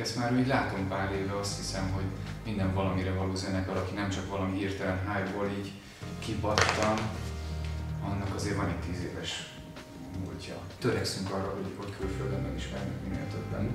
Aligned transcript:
Ezt 0.00 0.16
már 0.16 0.32
úgy 0.32 0.46
látom 0.46 0.88
pár 0.88 1.12
éve, 1.12 1.38
azt 1.38 1.56
hiszem, 1.56 1.90
hogy 1.92 2.04
minden 2.44 2.74
valamire 2.74 3.12
való 3.12 3.34
zenekar, 3.34 3.76
aki 3.76 3.94
nem 3.94 4.10
csak 4.10 4.28
valami 4.28 4.58
hirtelen 4.58 4.98
hype 4.98 5.58
így 5.58 5.72
kibattan, 6.18 6.98
annak 8.04 8.34
azért 8.34 8.56
van 8.56 8.68
egy 8.68 8.80
tíz 8.80 9.04
éves 9.04 9.54
múltja. 10.24 10.54
Törekszünk 10.78 11.30
arra, 11.30 11.54
hogy, 11.54 11.72
hogy 11.76 11.96
külföldön 11.98 12.40
megismernek 12.40 13.02
minél 13.02 13.26
többen 13.30 13.70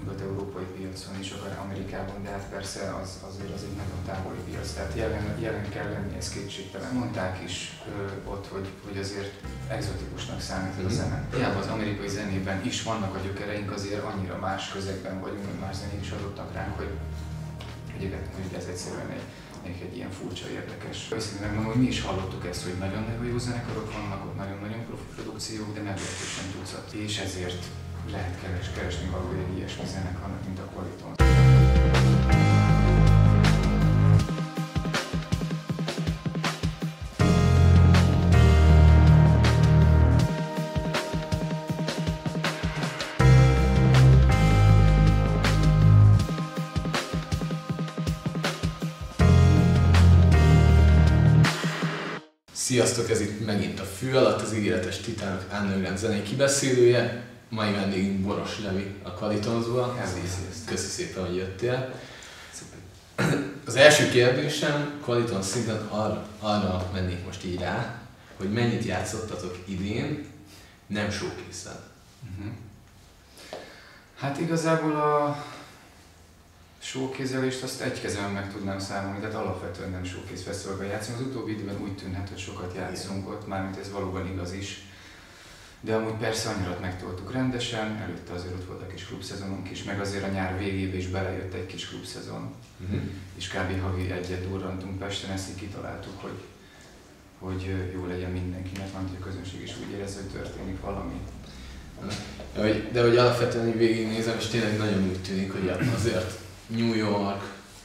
nyugat-európai 0.00 0.64
piacon 0.76 1.14
is, 1.20 1.30
akár 1.30 1.58
Amerikában, 1.64 2.22
de 2.22 2.30
hát 2.30 2.46
persze 2.50 2.80
az, 3.02 3.10
azért 3.30 3.54
az 3.54 3.62
egy 3.62 3.76
nagyon 3.76 4.00
távoli 4.06 4.42
piac, 4.50 4.72
tehát 4.72 4.92
jelen, 4.96 5.38
jelen 5.38 5.68
kell 5.68 5.90
lenni, 5.90 6.16
ez 6.16 6.28
kétségtelen. 6.28 6.92
Mondták 6.94 7.42
is 7.44 7.80
ö, 7.88 8.30
ott, 8.30 8.46
hogy, 8.46 8.68
hogy 8.86 8.98
azért 8.98 9.32
exotikusnak 9.68 10.40
számít 10.40 10.78
ez 10.78 10.84
a 10.84 10.94
zene. 10.94 11.24
Hiába 11.34 11.58
az 11.58 11.66
amerikai 11.66 12.08
zenében 12.08 12.64
is 12.64 12.82
vannak 12.82 13.14
a 13.14 13.18
gyökereink, 13.18 13.70
azért 13.72 14.04
annyira 14.04 14.38
más 14.38 14.72
közegben 14.72 15.20
vagyunk, 15.20 15.44
hogy 15.44 15.60
más 15.60 15.76
zenék 15.76 16.00
is 16.00 16.10
adottak 16.10 16.52
ránk, 16.54 16.76
hogy, 16.76 16.92
hogy, 17.98 18.14
hogy 18.34 18.58
ez 18.58 18.64
egyszerűen 18.64 19.10
egy, 19.10 19.26
egy, 19.68 19.80
egy 19.86 19.96
ilyen 19.96 20.10
furcsa, 20.10 20.48
érdekes. 20.48 21.08
Őszintén 21.14 21.46
megmondom, 21.46 21.72
hogy 21.72 21.82
mi 21.82 21.88
is 21.88 22.00
hallottuk 22.00 22.46
ezt, 22.46 22.62
hogy 22.62 22.74
nagyon-nagyon 22.78 23.24
jó 23.24 23.38
zenekarok 23.38 23.92
vannak, 23.92 24.24
ott 24.24 24.36
nagyon-nagyon 24.36 24.84
profi 24.86 25.08
produkciók, 25.14 25.74
de 25.74 25.80
meglehetősen 25.80 26.46
tucat. 26.54 26.92
És 26.92 27.18
ezért 27.18 27.64
lehet 28.10 28.40
keres, 28.42 28.70
keresni 28.74 29.08
való 29.10 29.32
egy 29.32 29.56
ilyesmi 29.56 29.84
zenekarnak, 29.86 30.44
mint 30.44 30.58
a 30.58 30.62
Qualiton. 30.62 31.14
Sziasztok, 52.52 53.10
ez 53.10 53.20
itt 53.20 53.46
megint 53.46 53.80
a 53.80 53.82
Fű 53.82 54.12
alatt, 54.12 54.40
az 54.40 54.54
ígéretes 54.54 54.98
Titánok 54.98 55.44
Underground 55.60 55.98
zenei 55.98 56.22
kibeszélője. 56.22 57.29
Mai 57.50 57.72
vendégünk 57.72 58.20
Boros 58.20 58.58
Levi 58.58 58.94
a 59.02 59.10
Kvalitonzból. 59.10 59.98
Köszi 60.66 60.86
szépen, 60.86 61.26
hogy 61.26 61.36
jöttél. 61.36 61.94
Az 63.66 63.74
első 63.76 64.08
kérdésem 64.08 65.00
Kvaliton 65.02 65.42
szinten 65.42 65.86
arra, 65.88 66.28
arra 66.38 66.90
mennék 66.92 67.24
most 67.24 67.44
így 67.44 67.60
rá, 67.60 68.00
hogy 68.36 68.52
mennyit 68.52 68.84
játszottatok 68.84 69.58
idén 69.64 70.26
nem 70.86 71.10
showcase 71.10 71.80
uh-huh. 72.30 72.52
Hát 74.16 74.40
igazából 74.40 74.96
a 74.96 75.44
showkézelést 76.78 77.62
azt 77.62 77.80
egy 77.80 78.00
kezem 78.00 78.30
meg 78.30 78.52
tudnám 78.52 78.78
számolni, 78.78 79.20
tehát 79.20 79.34
alapvetően 79.34 79.90
nem 79.90 80.04
showcase 80.04 80.42
fesztiválban 80.42 80.86
játszunk. 80.86 81.18
Az 81.18 81.26
utóbbi 81.26 81.52
időben 81.52 81.80
úgy 81.82 81.96
tűnhet, 81.96 82.28
hogy 82.28 82.38
sokat 82.38 82.74
játszunk 82.74 83.28
ott, 83.28 83.46
mármint 83.46 83.78
ez 83.78 83.90
valóban 83.92 84.32
igaz 84.32 84.52
is 84.52 84.89
de 85.80 85.94
amúgy 85.94 86.14
persze 86.14 86.48
annyira 86.48 86.78
megtoltuk 86.80 87.32
rendesen, 87.32 87.96
előtte 87.96 88.32
azért 88.32 88.54
ott 88.54 88.66
volt 88.66 88.82
a 88.82 88.86
kis 88.86 89.04
klubszezonunk 89.04 89.70
is, 89.70 89.84
meg 89.84 90.00
azért 90.00 90.24
a 90.24 90.32
nyár 90.32 90.58
végébe 90.58 90.96
is 90.96 91.06
belejött 91.06 91.54
egy 91.54 91.66
kis 91.66 91.88
klubszezon, 91.88 92.54
uh-huh. 92.84 93.00
és 93.36 93.48
kb. 93.48 93.80
havi 93.82 94.10
egyet 94.10 94.48
durrantunk 94.48 94.98
Pesten, 94.98 95.30
ezt 95.30 95.48
így 95.48 95.56
kitaláltuk, 95.56 96.20
hogy, 96.20 96.40
hogy 97.38 97.90
jó 97.94 98.06
legyen 98.06 98.30
mindenkinek, 98.30 98.92
mert 98.92 99.08
a 99.20 99.24
közönség 99.24 99.62
is 99.62 99.72
úgy 99.84 99.92
érez, 99.92 100.14
hogy 100.14 100.40
történik 100.40 100.80
valami. 100.80 101.20
De 102.54 102.60
hogy, 102.60 102.88
de 102.92 103.02
hogy 103.02 103.16
alapvetően 103.16 103.68
így 103.68 103.78
végignézem, 103.78 104.36
és 104.38 104.46
tényleg 104.46 104.78
nagyon 104.78 105.02
úgy 105.02 105.22
tűnik, 105.22 105.52
hogy 105.52 105.68
azért 105.94 106.38
New 106.66 106.94
York, 106.94 107.42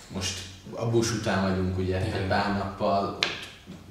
most 0.07 0.39
a 0.71 0.89
busz 0.89 1.11
után 1.11 1.41
vagyunk 1.41 1.77
ugye 1.77 2.01
egy 2.01 2.27
pár 2.27 2.57
nappal, 2.57 3.17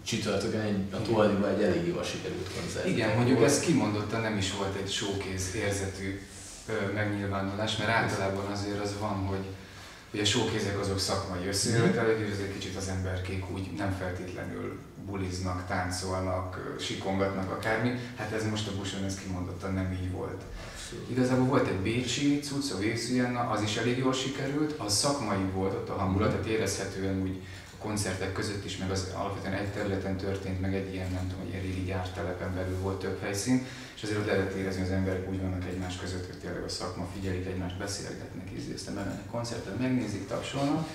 csütörtökön 0.05 0.61
egy, 0.61 0.95
a 0.95 1.03
Tualiba 1.03 1.49
egy 1.51 1.63
elég 1.63 1.87
jól 1.87 2.03
sikerült 2.03 2.51
koncert. 2.59 2.87
Igen, 2.87 3.17
mondjuk 3.17 3.43
ez 3.43 3.61
kimondottan 3.61 4.21
nem 4.21 4.37
is 4.37 4.53
volt 4.53 4.77
egy 4.77 4.91
showkész 4.91 5.55
érzetű 5.55 6.21
ö, 6.69 6.93
megnyilvánulás, 6.93 7.77
mert 7.77 7.91
általában 7.91 8.47
azért 8.53 8.83
az 8.83 8.95
van, 9.01 9.17
hogy 9.27 9.45
hogy 10.15 10.23
a 10.23 10.27
showkézek 10.27 10.81
azok 10.81 10.99
szakmai 10.99 11.47
összejövetelek, 11.47 12.19
és 12.19 12.33
azért 12.33 12.53
kicsit 12.53 12.77
az 12.77 12.89
emberkék 12.89 13.45
úgy 13.55 13.71
nem 13.77 13.97
feltétlenül 13.99 14.79
buliznak, 15.07 15.67
táncolnak, 15.67 16.77
sikongatnak 16.81 17.51
akármi. 17.51 17.91
Hát 18.17 18.33
ez 18.33 18.45
most 18.51 18.69
a 18.69 18.77
buson 18.77 19.05
ez 19.05 19.19
kimondottan 19.19 19.73
nem 19.73 19.99
így 20.03 20.11
volt. 20.11 20.43
Abszolút. 20.75 21.11
Igazából 21.11 21.47
volt 21.47 21.69
egy 21.69 21.79
bécsi 21.79 22.41
cucc, 22.41 22.73
a 22.73 22.79
Végszűjenna, 22.79 23.41
az 23.41 23.63
is 23.63 23.77
elég 23.77 23.99
jól 23.99 24.13
sikerült, 24.13 24.75
az 24.79 24.97
szakmai 24.97 25.45
volt 25.53 25.73
ott 25.73 25.89
a 25.89 25.99
hangulat, 25.99 26.31
tehát 26.31 26.47
érezhetően 26.47 27.23
úgy 27.23 27.43
koncertek 27.85 28.33
között 28.33 28.65
is, 28.65 28.77
meg 28.77 28.91
az 28.91 29.13
alapvetően 29.15 29.55
egy 29.55 29.73
területen 29.73 30.17
történt, 30.17 30.61
meg 30.61 30.75
egy 30.75 30.95
ilyen, 30.95 31.11
nem 31.11 31.29
tudom, 31.29 31.45
egy 31.47 31.63
régi 31.63 31.85
gyártelepen 31.85 32.55
belül 32.55 32.79
volt 32.79 32.99
több 32.99 33.21
helyszín, 33.23 33.67
és 33.97 34.03
azért 34.03 34.19
ott 34.19 34.27
lehetett 34.27 34.55
érezni, 34.55 34.81
hogy 34.81 34.91
az 34.91 34.97
emberek 34.97 35.29
úgy 35.31 35.41
vannak 35.41 35.65
egymás 35.65 35.97
között, 35.97 36.27
hogy 36.27 36.39
tényleg 36.39 36.63
a 36.63 36.69
szakma 36.69 37.09
figyelik 37.15 37.47
egymást, 37.47 37.79
beszélgetnek, 37.79 38.49
ízléztem 38.59 38.99
elmennek 38.99 39.31
koncertet, 39.31 39.79
megnézik, 39.79 40.29
tapsolnak. 40.29 40.89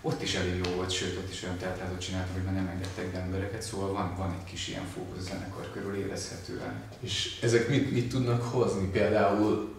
Ott 0.00 0.22
is 0.22 0.34
elég 0.34 0.60
jó 0.64 0.70
volt, 0.74 0.90
sőt 0.90 1.16
ott 1.16 1.30
is 1.32 1.42
olyan 1.42 1.58
teltházat 1.58 2.00
csináltak, 2.00 2.34
hogy 2.34 2.44
már 2.44 2.54
nem 2.54 2.68
engedtek 2.68 3.12
be 3.12 3.18
embereket, 3.18 3.62
szóval 3.62 3.92
van, 3.92 4.16
van 4.16 4.30
egy 4.38 4.50
kis 4.50 4.68
ilyen 4.68 4.86
fókusz 4.94 5.28
zenekar 5.28 5.70
körül 5.72 5.94
érezhetően. 5.94 6.82
És 7.00 7.38
ezek 7.42 7.68
mit, 7.68 7.90
mit 7.92 8.08
tudnak 8.08 8.42
hozni? 8.42 8.86
Például 8.86 9.74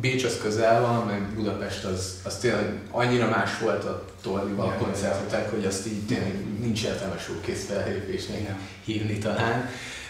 Bécs 0.00 0.24
az 0.24 0.38
közel 0.42 0.80
van, 0.80 1.06
meg 1.06 1.34
Budapest 1.34 1.84
az, 1.84 2.20
az 2.24 2.36
tényleg 2.36 2.80
annyira 2.90 3.28
más 3.28 3.58
volt 3.58 3.84
a 3.84 4.04
Tornival 4.22 4.68
a 4.68 4.84
koncertetek, 4.84 5.50
hogy 5.50 5.64
azt 5.64 5.86
így 5.86 6.06
tényleg 6.06 6.44
nincs 6.60 6.84
értelme 6.84 7.16
kész 7.44 7.66
felhívésnek 7.66 8.40
Igen. 8.40 8.58
hívni 8.84 9.18
talán. 9.18 9.68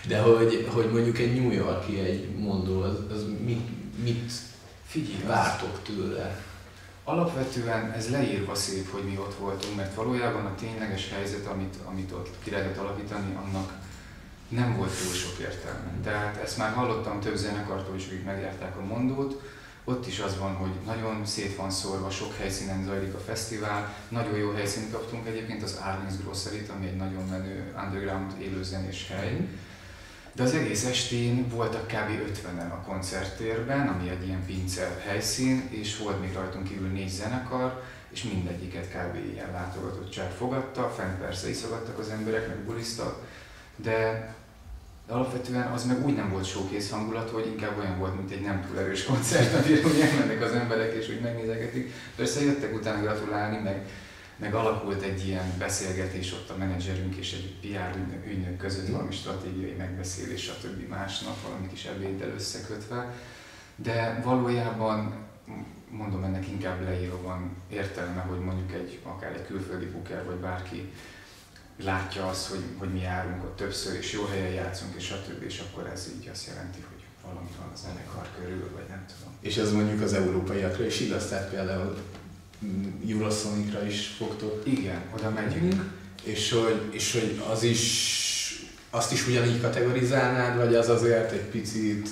De 0.08 0.18
hogy, 0.18 0.68
hogy 0.72 0.90
mondjuk 0.90 1.18
egy 1.18 1.40
New 1.40 1.50
Yorki 1.50 1.98
egy 1.98 2.36
mondó, 2.36 2.80
az, 2.80 2.96
az 3.10 3.24
mit, 3.44 3.68
mit 4.02 4.32
Figyelj, 4.86 5.22
vártok 5.26 5.82
tőle? 5.82 6.42
Alapvetően 7.04 7.90
ez 7.90 8.10
leírva 8.10 8.54
szép, 8.54 8.90
hogy 8.90 9.02
mi 9.02 9.18
ott 9.18 9.34
voltunk, 9.34 9.76
mert 9.76 9.94
valójában 9.94 10.44
a 10.44 10.54
tényleges 10.54 11.10
helyzet, 11.10 11.46
amit, 11.46 11.74
amit 11.84 12.12
ott 12.12 12.30
ki 12.44 12.50
lehetett 12.50 12.76
alapítani, 12.76 13.34
annak 13.34 13.72
nem 14.48 14.76
volt 14.76 15.02
túl 15.02 15.12
sok 15.12 15.38
értelme. 15.38 15.90
Tehát 16.02 16.42
ezt 16.42 16.56
már 16.56 16.72
hallottam 16.72 17.20
több 17.20 17.36
zenekartól 17.36 17.96
is, 17.96 18.06
akik 18.06 18.24
megjárták 18.24 18.76
a 18.76 18.84
mondót, 18.84 19.42
ott 19.84 20.06
is 20.06 20.18
az 20.18 20.38
van, 20.38 20.54
hogy 20.54 20.70
nagyon 20.86 21.26
szét 21.26 21.56
van 21.56 21.70
szórva, 21.70 22.10
sok 22.10 22.34
helyszínen 22.34 22.84
zajlik 22.84 23.14
a 23.14 23.18
fesztivál, 23.18 23.96
nagyon 24.08 24.38
jó 24.38 24.52
helyszínt 24.52 24.92
kaptunk 24.92 25.26
egyébként, 25.26 25.62
az 25.62 25.80
Arlings 25.84 26.16
grocery 26.22 26.66
ami 26.76 26.86
egy 26.86 26.96
nagyon 26.96 27.24
menő 27.28 27.74
underground 27.84 28.32
élőzenés 28.40 29.08
hely. 29.08 29.48
De 30.32 30.42
az 30.42 30.54
egész 30.54 30.84
estén 30.84 31.48
voltak 31.48 31.86
kb. 31.86 32.32
50-en 32.32 32.70
a 32.70 32.82
koncerttérben, 32.86 33.88
ami 33.88 34.08
egy 34.08 34.26
ilyen 34.26 34.44
pince 34.46 35.02
helyszín, 35.06 35.68
és 35.70 35.98
volt 35.98 36.20
még 36.20 36.34
rajtunk 36.34 36.68
kívül 36.68 36.88
négy 36.88 37.08
zenekar, 37.08 37.82
és 38.08 38.22
mindegyiket 38.22 38.88
kb. 38.88 39.16
ilyen 39.32 39.52
látogatottság 39.52 40.30
fogadta, 40.30 40.92
fent 40.96 41.18
persze 41.18 41.48
iszogattak 41.48 41.98
az 41.98 42.08
emberek, 42.08 42.48
meg 42.48 42.56
bulisztak, 42.56 43.22
de 43.76 44.28
alapvetően 45.08 45.72
az 45.72 45.84
meg 45.84 46.04
úgy 46.04 46.14
nem 46.14 46.30
volt 46.30 46.44
showkész 46.44 46.90
hangulat, 46.90 47.30
hogy 47.30 47.46
inkább 47.46 47.78
olyan 47.78 47.98
volt, 47.98 48.16
mint 48.16 48.30
egy 48.30 48.40
nem 48.40 48.66
túl 48.66 48.78
erős 48.78 49.04
koncert, 49.04 49.54
amire 49.54 49.86
úgy 49.86 50.00
elmennek 50.00 50.42
az 50.42 50.52
emberek 50.52 50.92
és 50.92 51.08
úgy 51.08 51.20
megnézegetik. 51.20 51.92
Persze 52.16 52.44
jöttek 52.44 52.74
utána 52.74 53.02
gratulálni, 53.02 53.58
meg, 53.58 53.86
meg 54.36 54.54
alakult 54.54 55.02
egy 55.02 55.26
ilyen 55.26 55.52
beszélgetés 55.58 56.32
ott 56.32 56.50
a 56.50 56.56
menedzserünk 56.56 57.14
és 57.14 57.32
egy 57.32 57.54
PR 57.60 57.98
ügynök 58.26 58.56
között, 58.56 58.88
valami 58.88 59.12
stratégiai 59.12 59.74
megbeszélés, 59.78 60.42
stb. 60.42 60.88
másnap, 60.88 61.42
valami 61.42 61.68
kis 61.68 61.84
ebéddel 61.84 62.28
összekötve. 62.34 63.14
De 63.76 64.20
valójában 64.24 65.14
mondom 65.90 66.24
ennek 66.24 66.48
inkább 66.48 66.82
leírva 66.82 67.22
van 67.22 67.56
értelme, 67.70 68.20
hogy 68.20 68.38
mondjuk 68.38 68.72
egy, 68.72 69.00
akár 69.02 69.32
egy 69.32 69.46
külföldi 69.46 69.86
buker 69.86 70.24
vagy 70.24 70.36
bárki 70.36 70.92
látja 71.76 72.26
azt, 72.26 72.46
hogy, 72.46 72.64
hogy 72.78 72.92
mi 72.92 73.00
járunk 73.00 73.44
ott 73.44 73.56
többször, 73.56 73.94
és 73.98 74.12
jó 74.12 74.24
helyen 74.24 74.50
játszunk, 74.50 74.94
és 74.96 75.04
stb. 75.04 75.42
És 75.42 75.62
akkor 75.66 75.90
ez 75.92 76.10
így 76.16 76.28
azt 76.32 76.46
jelenti, 76.46 76.78
hogy 76.88 77.04
valami 77.24 77.48
van 77.58 77.70
a 77.74 77.76
zenekar 77.76 78.28
körül, 78.38 78.70
vagy 78.74 78.88
nem 78.88 79.04
tudom. 79.06 79.32
És 79.40 79.56
ez 79.56 79.72
mondjuk 79.72 80.02
az 80.02 80.12
európaiakra 80.12 80.86
is 80.86 81.00
igaz, 81.00 81.28
tehát 81.28 81.50
például 81.50 81.96
Eurosonicra 83.08 83.86
is 83.86 84.06
fogtok. 84.06 84.62
Igen, 84.66 85.00
oda 85.14 85.30
megyünk. 85.30 85.74
És 86.22 86.50
hogy, 86.50 86.88
és 86.90 87.12
hogy 87.12 87.42
az 87.50 87.62
is, 87.62 87.82
azt 88.90 89.12
is 89.12 89.26
ugyanígy 89.26 89.60
kategorizálnád, 89.60 90.56
vagy 90.56 90.74
az 90.74 90.88
azért 90.88 91.32
egy 91.32 91.44
picit 91.44 92.08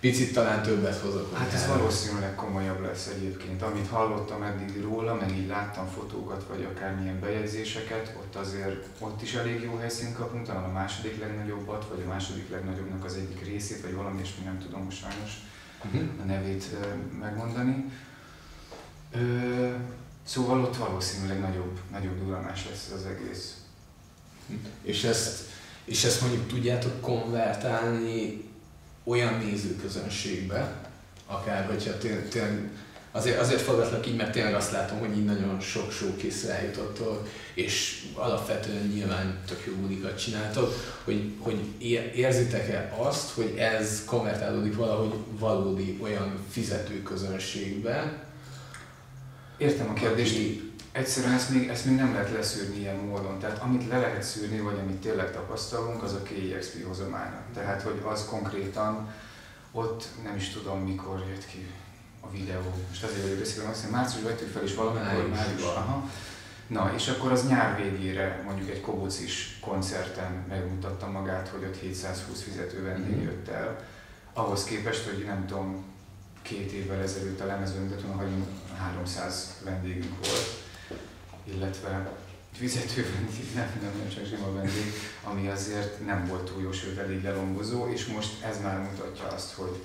picit 0.00 0.32
talán 0.32 0.62
többet 0.62 0.98
hozok. 0.98 1.36
Hát 1.36 1.52
ez 1.52 1.66
valószínűleg 1.66 2.34
komolyabb 2.34 2.80
lesz 2.80 3.06
egyébként. 3.06 3.62
Amit 3.62 3.88
hallottam 3.88 4.42
eddig 4.42 4.82
róla, 4.82 5.14
meg 5.14 5.38
így 5.38 5.46
láttam 5.46 5.88
fotókat, 5.88 6.46
vagy 6.48 6.64
akármilyen 6.64 7.20
bejegyzéseket, 7.20 8.16
ott 8.16 8.34
azért 8.34 8.86
ott 8.98 9.22
is 9.22 9.34
elég 9.34 9.62
jó 9.62 9.76
helyszínt 9.76 10.16
kapunk, 10.16 10.46
talán 10.46 10.64
a 10.64 10.72
második 10.72 11.20
legnagyobbat, 11.20 11.88
vagy 11.88 12.02
a 12.04 12.08
második 12.08 12.50
legnagyobbnak 12.50 13.04
az 13.04 13.14
egyik 13.14 13.44
részét, 13.44 13.82
vagy 13.82 13.94
valami, 13.94 14.20
és 14.22 14.30
nem 14.44 14.58
tudom 14.58 14.82
most 14.82 14.98
sajnos 14.98 15.30
uh-huh. 15.84 16.08
a 16.22 16.24
nevét 16.24 16.64
megmondani. 17.20 17.84
Ö, 19.12 19.74
szóval 20.24 20.60
ott 20.60 20.76
valószínűleg 20.76 21.40
nagyobb, 21.40 21.78
nagyobb 21.92 22.18
duranás 22.24 22.66
lesz 22.68 22.90
az 22.94 23.04
egész. 23.06 23.54
És 24.82 25.04
ezt, 25.04 25.44
és 25.84 26.04
ezt 26.04 26.20
mondjuk 26.20 26.46
tudjátok 26.46 27.00
konvertálni 27.00 28.45
olyan 29.06 29.38
nézőközönségbe, 29.38 30.88
akár 31.26 31.66
hogyha 31.66 31.98
tényleg 31.98 32.70
azért, 33.10 33.40
azért 33.40 33.60
fogadlak 33.60 34.06
így, 34.06 34.16
mert 34.16 34.32
tényleg 34.32 34.54
azt 34.54 34.72
látom, 34.72 34.98
hogy 34.98 35.16
így 35.16 35.24
nagyon 35.24 35.60
sok 35.60 35.92
showkészre 35.92 36.54
eljutottok, 36.54 37.28
és 37.54 38.04
alapvetően 38.14 38.86
nyilván 38.86 39.38
tök 39.46 39.62
jó 39.66 39.72
bulikat 39.72 40.22
csináltok, 40.22 40.74
hogy, 41.04 41.32
hogy 41.38 41.58
érzitek-e 42.14 42.94
azt, 42.98 43.30
hogy 43.30 43.54
ez 43.56 44.04
konvertálódik 44.04 44.76
valahogy 44.76 45.14
valódi 45.38 45.98
olyan 46.02 46.38
fizető 46.50 47.02
közönségbe? 47.02 48.24
Értem 49.56 49.88
a 49.88 49.92
kérdést. 49.92 50.36
Egyszerűen 50.96 51.32
ezt 51.32 51.50
még, 51.50 51.68
ezt 51.68 51.84
még 51.84 51.96
nem 51.96 52.12
lehet 52.12 52.32
leszűrni 52.32 52.78
ilyen 52.78 52.96
módon. 52.96 53.38
Tehát 53.38 53.58
amit 53.58 53.88
le 53.88 53.98
lehet 53.98 54.22
szűrni, 54.22 54.60
vagy 54.60 54.78
amit 54.78 55.00
tényleg 55.00 55.32
tapasztalunk, 55.32 56.02
az 56.02 56.12
a 56.12 56.22
KXP 56.22 56.86
hozománya. 56.86 57.40
Tehát, 57.54 57.82
hogy 57.82 58.02
az 58.04 58.26
konkrétan 58.30 59.14
ott 59.72 60.04
nem 60.24 60.36
is 60.36 60.48
tudom 60.48 60.80
mikor 60.80 61.24
jött 61.28 61.46
ki 61.46 61.66
a 62.20 62.30
videó. 62.30 62.74
Most 62.88 63.02
azért 63.02 63.22
vagyok 63.22 63.38
beszélni, 63.38 63.68
azt 63.70 63.78
hiszem 63.78 63.94
márciusban 63.94 64.32
vettük 64.32 64.52
fel 64.52 64.64
is 64.64 64.74
valamikor, 64.74 65.28
május. 65.28 65.62
Aha. 65.62 66.10
Na, 66.66 66.92
és 66.94 67.08
akkor 67.08 67.32
az 67.32 67.48
nyár 67.48 67.76
végére 67.82 68.42
mondjuk 68.44 68.70
egy 68.70 68.80
kobucis 68.80 69.58
koncerten 69.60 70.44
megmutatta 70.48 71.10
magát, 71.10 71.48
hogy 71.48 71.64
ott 71.64 71.76
720 71.76 72.42
fizető 72.42 72.82
vendég 72.82 73.14
mm-hmm. 73.14 73.22
jött 73.22 73.48
el. 73.48 73.84
Ahhoz 74.32 74.64
képest, 74.64 75.08
hogy 75.08 75.24
nem 75.24 75.46
tudom, 75.46 75.84
két 76.42 76.72
évvel 76.72 77.02
ezelőtt 77.02 77.40
a 77.40 77.46
lemezőntetőn, 77.46 78.14
hogy 78.14 78.30
300 78.78 79.60
vendégünk 79.64 80.26
volt, 80.26 80.65
illetve 81.54 82.10
fizető 82.52 83.06
vendég, 83.14 83.54
nem, 83.54 83.70
nem, 83.82 84.08
csak 84.14 84.24
zsima 84.24 84.52
vendég, 84.52 84.92
ami 85.24 85.48
azért 85.48 86.06
nem 86.06 86.26
volt 86.26 86.50
túl 86.50 86.62
jó, 86.62 86.72
sőt 86.72 86.98
elég 86.98 87.22
lelombozó, 87.22 87.88
és 87.88 88.06
most 88.06 88.42
ez 88.42 88.60
már 88.62 88.78
mutatja 88.78 89.26
azt, 89.26 89.52
hogy 89.52 89.82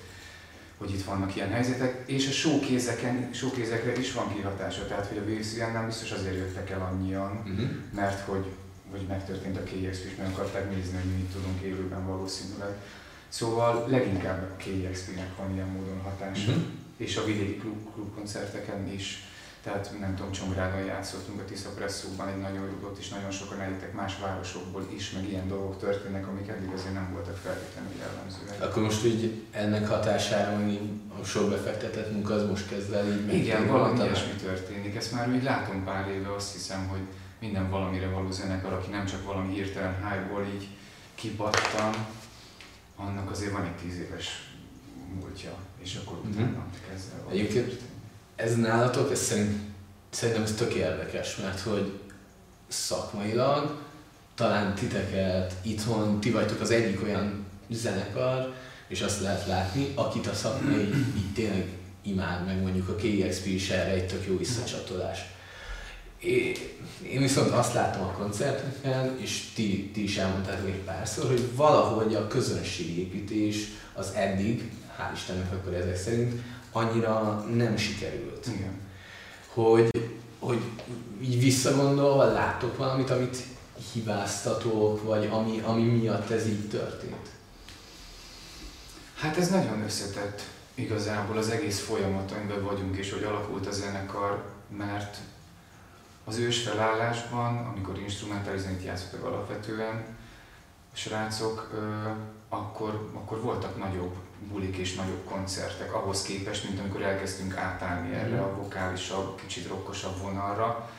hogy 0.82 0.94
itt 0.94 1.04
vannak 1.04 1.36
ilyen 1.36 1.50
helyzetek, 1.50 2.02
és 2.06 2.28
a 2.28 2.30
showkézeken, 2.30 3.30
showkézekre 3.32 3.98
is 3.98 4.12
van 4.12 4.34
kihatása, 4.34 4.86
tehát 4.86 5.06
hogy 5.06 5.18
a 5.18 5.24
VCN 5.24 5.72
nem 5.72 5.86
biztos 5.86 6.10
azért 6.10 6.36
jöttek 6.36 6.70
el 6.70 6.80
annyian, 6.80 7.42
uh-huh. 7.46 7.70
mert 7.94 8.20
hogy, 8.20 8.46
hogy 8.90 9.00
megtörtént 9.08 9.56
a 9.56 9.62
KXP, 9.62 10.04
és 10.04 10.16
meg 10.18 10.26
akarták 10.26 10.74
nézni, 10.74 10.96
hogy 10.96 11.10
mi 11.10 11.16
mit 11.16 11.32
tudunk 11.32 11.60
élőben 11.60 12.06
valószínűleg. 12.06 12.76
Szóval 13.28 13.88
leginkább 13.88 14.42
a 14.42 14.56
KXP-nek 14.56 15.36
van 15.36 15.54
ilyen 15.54 15.68
módon 15.68 16.00
hatása, 16.00 16.50
uh-huh. 16.50 16.64
és 16.96 17.16
a 17.16 17.24
vidéki 17.24 17.56
klub, 17.56 17.92
klubkoncerteken 17.94 18.92
is 18.92 19.24
tehát 19.62 19.94
nem 20.00 20.14
tudom, 20.16 20.32
Csongrádon 20.32 20.84
játszottunk 20.84 21.40
a 21.40 21.44
Tisza 21.44 21.68
Presszóban, 21.68 22.28
egy 22.28 22.40
nagyon 22.40 22.66
jó 22.80 22.92
és 22.98 23.08
nagyon 23.08 23.30
sokan 23.30 23.60
eljöttek 23.60 23.92
más 23.92 24.18
városokból 24.18 24.86
is, 24.94 25.10
meg 25.10 25.28
ilyen 25.28 25.48
dolgok 25.48 25.78
történnek, 25.78 26.28
amik 26.28 26.48
eddig 26.48 26.70
azért 26.74 26.94
nem 26.94 27.12
voltak 27.12 27.36
feltétlenül 27.36 27.92
jellemzőek. 27.98 28.62
Akkor 28.62 28.82
most 28.82 29.04
úgy 29.04 29.42
ennek 29.50 29.88
hatására, 29.88 30.56
hogy 30.56 30.80
a 31.20 31.24
sok 31.24 31.50
befektetett 31.50 32.12
munka 32.12 32.34
az 32.34 32.48
most 32.48 32.68
kezd 32.68 32.92
el 32.92 33.06
így 33.06 33.34
Igen, 33.34 33.68
valami 33.68 33.98
ilyesmi 33.98 34.32
történik. 34.32 34.96
Ezt 34.96 35.12
már 35.12 35.28
úgy 35.28 35.42
látom 35.42 35.84
pár 35.84 36.08
éve, 36.08 36.34
azt 36.34 36.52
hiszem, 36.52 36.88
hogy 36.88 37.02
minden 37.40 37.70
valamire 37.70 38.08
való 38.08 38.30
zenekar, 38.30 38.72
aki 38.72 38.90
nem 38.90 39.06
csak 39.06 39.24
valami 39.24 39.54
hirtelen 39.54 39.94
hype 39.94 40.46
így 40.54 40.68
kipattan, 41.14 42.06
annak 42.96 43.30
azért 43.30 43.52
van 43.52 43.64
egy 43.64 43.76
tíz 43.76 43.98
éves 43.98 44.52
múltja, 45.20 45.54
és 45.82 46.00
akkor 46.04 46.18
mhm. 46.18 46.30
utána 46.30 46.48
mm-hmm. 46.48 46.88
kezd 46.90 47.12
el 47.12 47.30
Egyébként 47.30 47.80
ez 48.42 48.56
nálatok, 48.56 49.10
ez 49.10 49.20
szerint, 49.20 49.60
szerintem 50.10 50.42
ez 50.42 50.54
tök 50.54 50.74
érdekes, 50.74 51.36
mert 51.36 51.60
hogy 51.60 51.92
szakmailag 52.68 53.80
talán 54.34 54.74
titeket 54.74 55.54
itthon, 55.62 56.20
ti 56.20 56.30
vagytok 56.30 56.60
az 56.60 56.70
egyik 56.70 57.02
olyan 57.02 57.46
zenekar, 57.70 58.54
és 58.88 59.00
azt 59.00 59.20
lehet 59.20 59.46
látni, 59.46 59.92
akit 59.94 60.26
a 60.26 60.34
szakma 60.34 60.70
így, 60.70 60.94
így 61.20 61.32
tényleg 61.34 61.66
imád, 62.02 62.44
meg 62.46 62.62
mondjuk 62.62 62.88
a 62.88 62.94
KXP 62.94 63.46
is 63.46 63.70
erre 63.70 63.90
egy 63.90 64.06
tök 64.06 64.26
jó 64.26 64.38
visszacsatolás. 64.38 65.18
Én 67.02 67.20
viszont 67.20 67.50
azt 67.50 67.74
látom 67.74 68.02
a 68.02 68.12
koncerteken, 68.12 69.18
és 69.20 69.50
ti, 69.54 69.90
ti 69.94 70.02
is 70.02 70.16
elmondtátok 70.16 70.66
egy 70.66 70.82
párszor, 70.84 71.26
hogy 71.26 71.54
valahogy 71.54 72.14
a 72.14 72.26
közönségépítés 72.26 73.56
az 73.94 74.12
eddig, 74.14 74.70
hál' 74.98 75.14
Istennek 75.14 75.52
akkor 75.52 75.74
ezek 75.74 75.96
szerint, 75.96 76.42
annyira 76.72 77.44
nem 77.54 77.76
sikerült. 77.76 78.46
Igen. 78.46 78.80
Hogy, 79.46 79.88
hogy 80.38 80.62
így 81.22 81.40
visszagondolva 81.40 82.24
látok 82.24 82.76
valamit, 82.76 83.10
amit 83.10 83.36
hibáztatok, 83.92 85.04
vagy 85.04 85.28
ami, 85.32 85.60
ami 85.64 85.82
miatt 85.82 86.30
ez 86.30 86.46
így 86.46 86.68
történt? 86.68 87.30
Hát 89.14 89.36
ez 89.36 89.50
nagyon 89.50 89.82
összetett 89.82 90.40
igazából 90.74 91.36
az 91.36 91.50
egész 91.50 91.80
folyamat, 91.80 92.32
amiben 92.32 92.64
vagyunk, 92.64 92.96
és 92.96 93.12
hogy 93.12 93.22
alakult 93.22 93.66
a 93.66 93.70
zenekar, 93.70 94.44
mert 94.76 95.16
az 96.24 96.38
ős 96.38 96.62
felállásban, 96.62 97.56
amikor 97.56 97.98
instrumentális 97.98 98.60
zenét 98.60 98.84
játszottak 98.84 99.24
alapvetően, 99.24 100.04
a 100.92 100.96
srácok, 100.96 101.70
akkor, 102.48 103.10
akkor 103.14 103.40
voltak 103.40 103.78
nagyobb 103.78 104.14
bulik 104.50 104.76
és 104.76 104.94
nagyobb 104.94 105.24
koncertek, 105.24 105.94
ahhoz 105.94 106.22
képest, 106.22 106.68
mint 106.68 106.80
amikor 106.80 107.02
elkezdtünk 107.02 107.56
átállni 107.56 108.14
erre 108.14 108.36
mhm. 108.36 108.42
a 108.42 108.56
vokálisabb, 108.56 109.40
kicsit 109.40 109.68
rokkosabb 109.68 110.18
vonalra. 110.18 110.90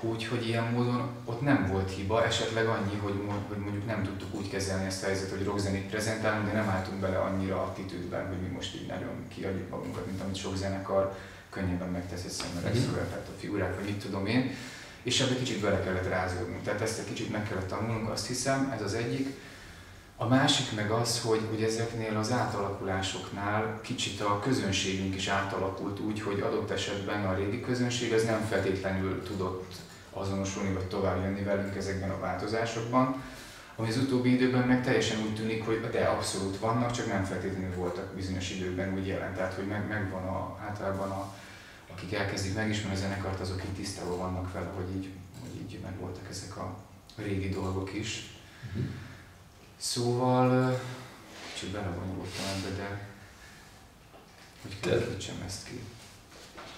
Úgyhogy 0.00 0.46
ilyen 0.48 0.64
módon 0.64 1.08
ott 1.24 1.40
nem 1.40 1.66
volt 1.72 1.90
hiba, 1.90 2.24
esetleg 2.24 2.66
annyi, 2.66 2.96
hogy, 2.96 3.14
hogy 3.48 3.58
mondjuk 3.58 3.86
nem 3.86 4.02
tudtuk 4.02 4.34
úgy 4.34 4.50
kezelni 4.50 4.86
ezt 4.86 5.02
a 5.02 5.06
helyzetet, 5.06 5.36
hogy 5.36 5.46
rockzenét 5.46 5.88
prezentálunk, 5.88 6.46
de 6.46 6.52
nem 6.52 6.68
álltunk 6.68 7.00
bele 7.00 7.18
annyira 7.18 7.62
attitűdben, 7.62 8.26
hogy 8.28 8.40
mi 8.40 8.48
most 8.48 8.74
így 8.74 8.86
nagyon 8.86 9.28
kiadjuk 9.28 9.70
magunkat, 9.70 10.06
mint 10.06 10.20
amit 10.20 10.36
sok 10.36 10.56
zenekar 10.56 11.16
könnyebben 11.50 11.88
megtesz 11.88 12.24
egy 12.24 12.30
szemben 12.30 12.72
mm-hmm. 12.72 12.94
a 13.12 13.38
figurák, 13.38 13.76
vagy 13.76 13.84
mit 13.84 14.02
tudom 14.02 14.26
én. 14.26 14.50
És 15.02 15.20
ebbe 15.20 15.36
kicsit 15.36 15.60
bele 15.60 15.82
kellett 15.82 16.08
rázódnunk. 16.08 16.62
Tehát 16.62 16.80
ezt 16.80 16.98
egy 16.98 17.04
kicsit 17.04 17.32
meg 17.32 17.48
kellett 17.48 17.68
tanulnunk, 17.68 18.10
azt 18.10 18.26
hiszem, 18.26 18.72
ez 18.76 18.82
az 18.82 18.94
egyik. 18.94 19.28
A 20.22 20.28
másik 20.28 20.74
meg 20.74 20.90
az, 20.90 21.20
hogy, 21.20 21.40
hogy 21.50 21.62
ezeknél 21.62 22.16
az 22.16 22.32
átalakulásoknál 22.32 23.80
kicsit 23.82 24.20
a 24.20 24.40
közönségünk 24.40 25.14
is 25.14 25.28
átalakult 25.28 26.00
úgy, 26.00 26.20
hogy 26.20 26.40
adott 26.40 26.70
esetben 26.70 27.26
a 27.26 27.34
régi 27.34 27.60
közönség 27.60 28.12
az 28.12 28.24
nem 28.24 28.40
feltétlenül 28.40 29.22
tudott 29.22 29.74
azonosulni 30.12 30.72
vagy 30.72 30.84
tovább 30.84 31.22
jönni 31.22 31.42
velünk 31.42 31.76
ezekben 31.76 32.10
a 32.10 32.18
változásokban, 32.18 33.22
ami 33.76 33.88
az 33.88 33.96
utóbbi 33.96 34.32
időben 34.32 34.66
meg 34.66 34.84
teljesen 34.84 35.20
úgy 35.20 35.34
tűnik, 35.34 35.64
hogy 35.64 35.88
de 35.90 36.04
abszolút 36.04 36.58
vannak, 36.58 36.90
csak 36.90 37.06
nem 37.06 37.24
feltétlenül 37.24 37.74
voltak 37.74 38.14
bizonyos 38.14 38.50
időben 38.50 38.94
úgy 38.94 39.06
jelen. 39.06 39.34
Tehát, 39.34 39.54
hogy 39.54 39.66
meg, 39.66 39.88
megvan 39.88 40.22
a, 40.22 40.58
általában 40.68 41.10
a, 41.10 41.34
akik 41.92 42.12
elkezdik 42.14 42.54
megismerni 42.54 42.96
a 42.96 43.00
zenekart, 43.00 43.40
azok 43.40 43.62
így 43.64 43.74
tisztában 43.74 44.18
vannak 44.18 44.52
vele, 44.52 44.70
hogy 44.74 44.96
így, 44.96 45.08
hogy 45.40 45.60
így 45.60 45.78
meg 45.82 45.98
voltak 46.00 46.28
ezek 46.30 46.56
a 46.56 46.76
régi 47.16 47.48
dolgok 47.48 47.94
is. 47.94 48.30
Uh-huh. 48.68 48.84
Szóval 49.80 50.80
kicsit 51.52 51.68
belevonyultam 51.68 52.44
ebbe, 52.56 52.76
de 52.76 53.08
hogy 54.62 54.80
képítsem 54.80 55.42
ezt 55.46 55.64
ki. 55.64 55.80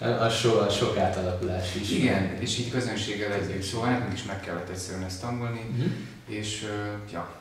A, 0.05 0.29
so, 0.29 0.59
a 0.59 0.71
sok 0.71 0.97
átalakulás 0.97 1.75
is. 1.75 1.91
Igen, 1.91 2.41
és 2.41 2.59
így 2.59 2.71
közönséggel 2.71 3.33
együtt, 3.33 3.63
szóval 3.63 3.91
nekünk 3.91 4.13
is 4.13 4.23
meg 4.23 4.41
kellett 4.41 4.69
egyszerűen 4.69 5.05
ezt 5.05 5.21
tanulni, 5.21 5.61
uh-huh. 5.71 5.93
és 6.27 6.63
uh, 6.63 7.13
ja. 7.13 7.35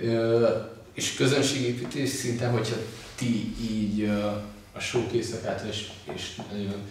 Ö, 0.00 0.48
és 0.92 1.14
közönségépítés 1.14 2.08
szinten, 2.08 2.50
hogyha 2.50 2.76
ti 3.14 3.54
így 3.60 4.02
uh, 4.02 4.24
a 4.72 4.80
showkészek 4.80 5.44
által, 5.44 5.68
és, 5.68 5.90
és 6.14 6.40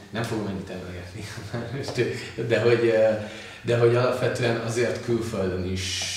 nem 0.10 0.24
fogom 0.24 0.48
ennyit 0.48 0.70
emlegetni, 0.70 1.24
de 2.50 2.62
hogy, 2.62 2.94
de 3.62 3.78
hogy 3.78 3.96
alapvetően 3.96 4.62
azért 4.62 5.04
külföldön 5.04 5.72
is 5.72 6.16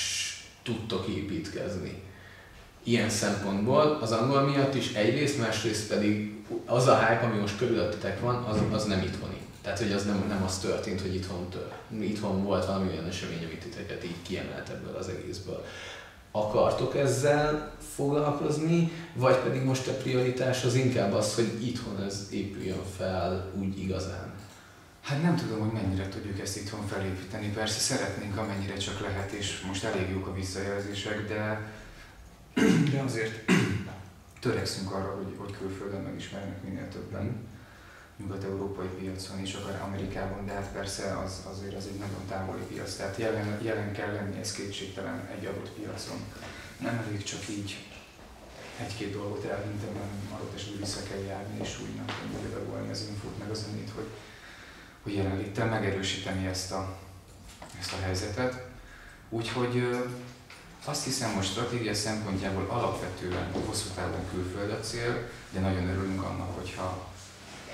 tudtok 0.63 1.07
építkezni. 1.09 2.03
Ilyen 2.83 3.11
szempontból 3.11 3.99
az 4.01 4.13
angol 4.13 4.41
miatt 4.41 4.75
is 4.75 4.93
egyrészt, 4.93 5.39
másrészt 5.39 5.89
pedig 5.89 6.35
az 6.67 6.87
a 6.87 6.99
hype, 6.99 7.27
ami 7.27 7.39
most 7.39 7.59
körülöttetek 7.59 8.21
van, 8.21 8.35
az, 8.35 8.59
az 8.73 8.85
nem 8.85 9.03
itthoni. 9.03 9.39
Tehát, 9.63 9.79
hogy 9.79 9.93
az 9.93 10.05
nem, 10.05 10.25
nem 10.29 10.43
az 10.43 10.59
történt, 10.59 11.01
hogy 11.01 11.15
itthon, 11.15 11.49
itthon 12.01 12.45
volt 12.45 12.67
valami 12.67 12.89
olyan 12.89 13.07
esemény, 13.07 13.45
amit 13.45 13.63
titeket 13.63 14.05
így 14.05 14.23
kiemelt 14.23 14.69
ebből 14.69 14.97
az 14.97 15.09
egészből. 15.09 15.65
Akartok 16.31 16.97
ezzel 16.97 17.73
foglalkozni, 17.95 18.93
vagy 19.15 19.37
pedig 19.37 19.63
most 19.63 19.87
a 19.87 19.93
prioritás 19.93 20.65
az 20.65 20.75
inkább 20.75 21.13
az, 21.13 21.35
hogy 21.35 21.67
itthon 21.67 22.03
ez 22.03 22.29
épüljön 22.31 22.85
fel 22.97 23.51
úgy 23.59 23.79
igazán? 23.79 24.33
Hát 25.11 25.23
nem 25.23 25.37
tudom, 25.37 25.61
hogy 25.61 25.83
mennyire 25.83 26.09
tudjuk 26.09 26.41
ezt 26.41 26.57
itthon 26.57 26.87
felépíteni. 26.87 27.49
Persze 27.49 27.79
szeretnénk, 27.79 28.37
amennyire 28.37 28.77
csak 28.77 29.01
lehet, 29.01 29.33
és 29.33 29.61
most 29.61 29.85
elég 29.85 30.11
jók 30.11 30.27
a 30.27 30.35
visszajelzések, 30.35 31.29
de, 31.29 31.73
de 32.93 33.01
azért 33.01 33.51
törekszünk 34.41 34.93
arra, 34.93 35.15
hogy, 35.15 35.35
hogy 35.37 35.57
külföldön 35.59 36.03
megismernek 36.03 36.63
minél 36.63 36.89
többen. 36.89 37.49
nyugat-európai 38.17 38.87
piacon 38.87 39.41
is, 39.41 39.55
akár 39.55 39.83
Amerikában, 39.83 40.47
de 40.47 40.53
hát 40.53 40.73
persze 40.73 41.19
az, 41.19 41.43
azért 41.53 41.77
az 41.77 41.87
egy 41.87 41.99
nagyon 41.99 42.25
távoli 42.29 42.63
piac, 42.63 42.97
tehát 42.97 43.17
jelen, 43.17 43.63
jelen 43.63 43.93
kell 43.93 44.13
lenni, 44.13 44.39
ez 44.41 44.53
kétségtelen 44.53 45.29
egy 45.39 45.45
adott 45.45 45.71
piacon. 45.71 46.19
Nem 46.81 47.05
elég 47.07 47.23
csak 47.23 47.49
így 47.49 47.87
egy-két 48.81 49.13
dolgot 49.13 49.45
elvintem, 49.45 49.93
hanem 49.93 50.33
adott 50.35 50.55
esetben 50.55 50.81
vissza 50.81 51.03
kell 51.03 51.23
járni, 51.23 51.61
és 51.63 51.79
úgy 51.83 51.95
nem 51.95 52.07
tudom 52.07 52.43
bedagolni 52.43 52.91
az 52.91 53.07
infót, 53.09 53.39
meg 53.39 53.51
az 53.51 53.67
önét, 53.73 53.91
hogy, 53.95 54.09
hogy 55.03 55.15
jelenléttel 55.15 55.67
megerősíteni 55.67 56.47
ezt 56.47 56.73
a, 56.73 56.99
ezt 57.79 57.93
a 57.93 58.03
helyzetet. 58.03 58.67
Úgyhogy 59.29 59.99
azt 60.85 61.05
hiszem, 61.05 61.35
hogy 61.35 61.45
stratégia 61.45 61.95
szempontjából 61.95 62.67
alapvetően 62.69 63.53
hosszú 63.67 63.89
távon 63.95 64.29
külföld 64.31 64.71
a 64.71 64.81
cél, 64.81 65.29
de 65.51 65.61
nagyon 65.61 65.89
örülünk 65.89 66.23
annak, 66.23 66.59
hogyha, 66.59 67.09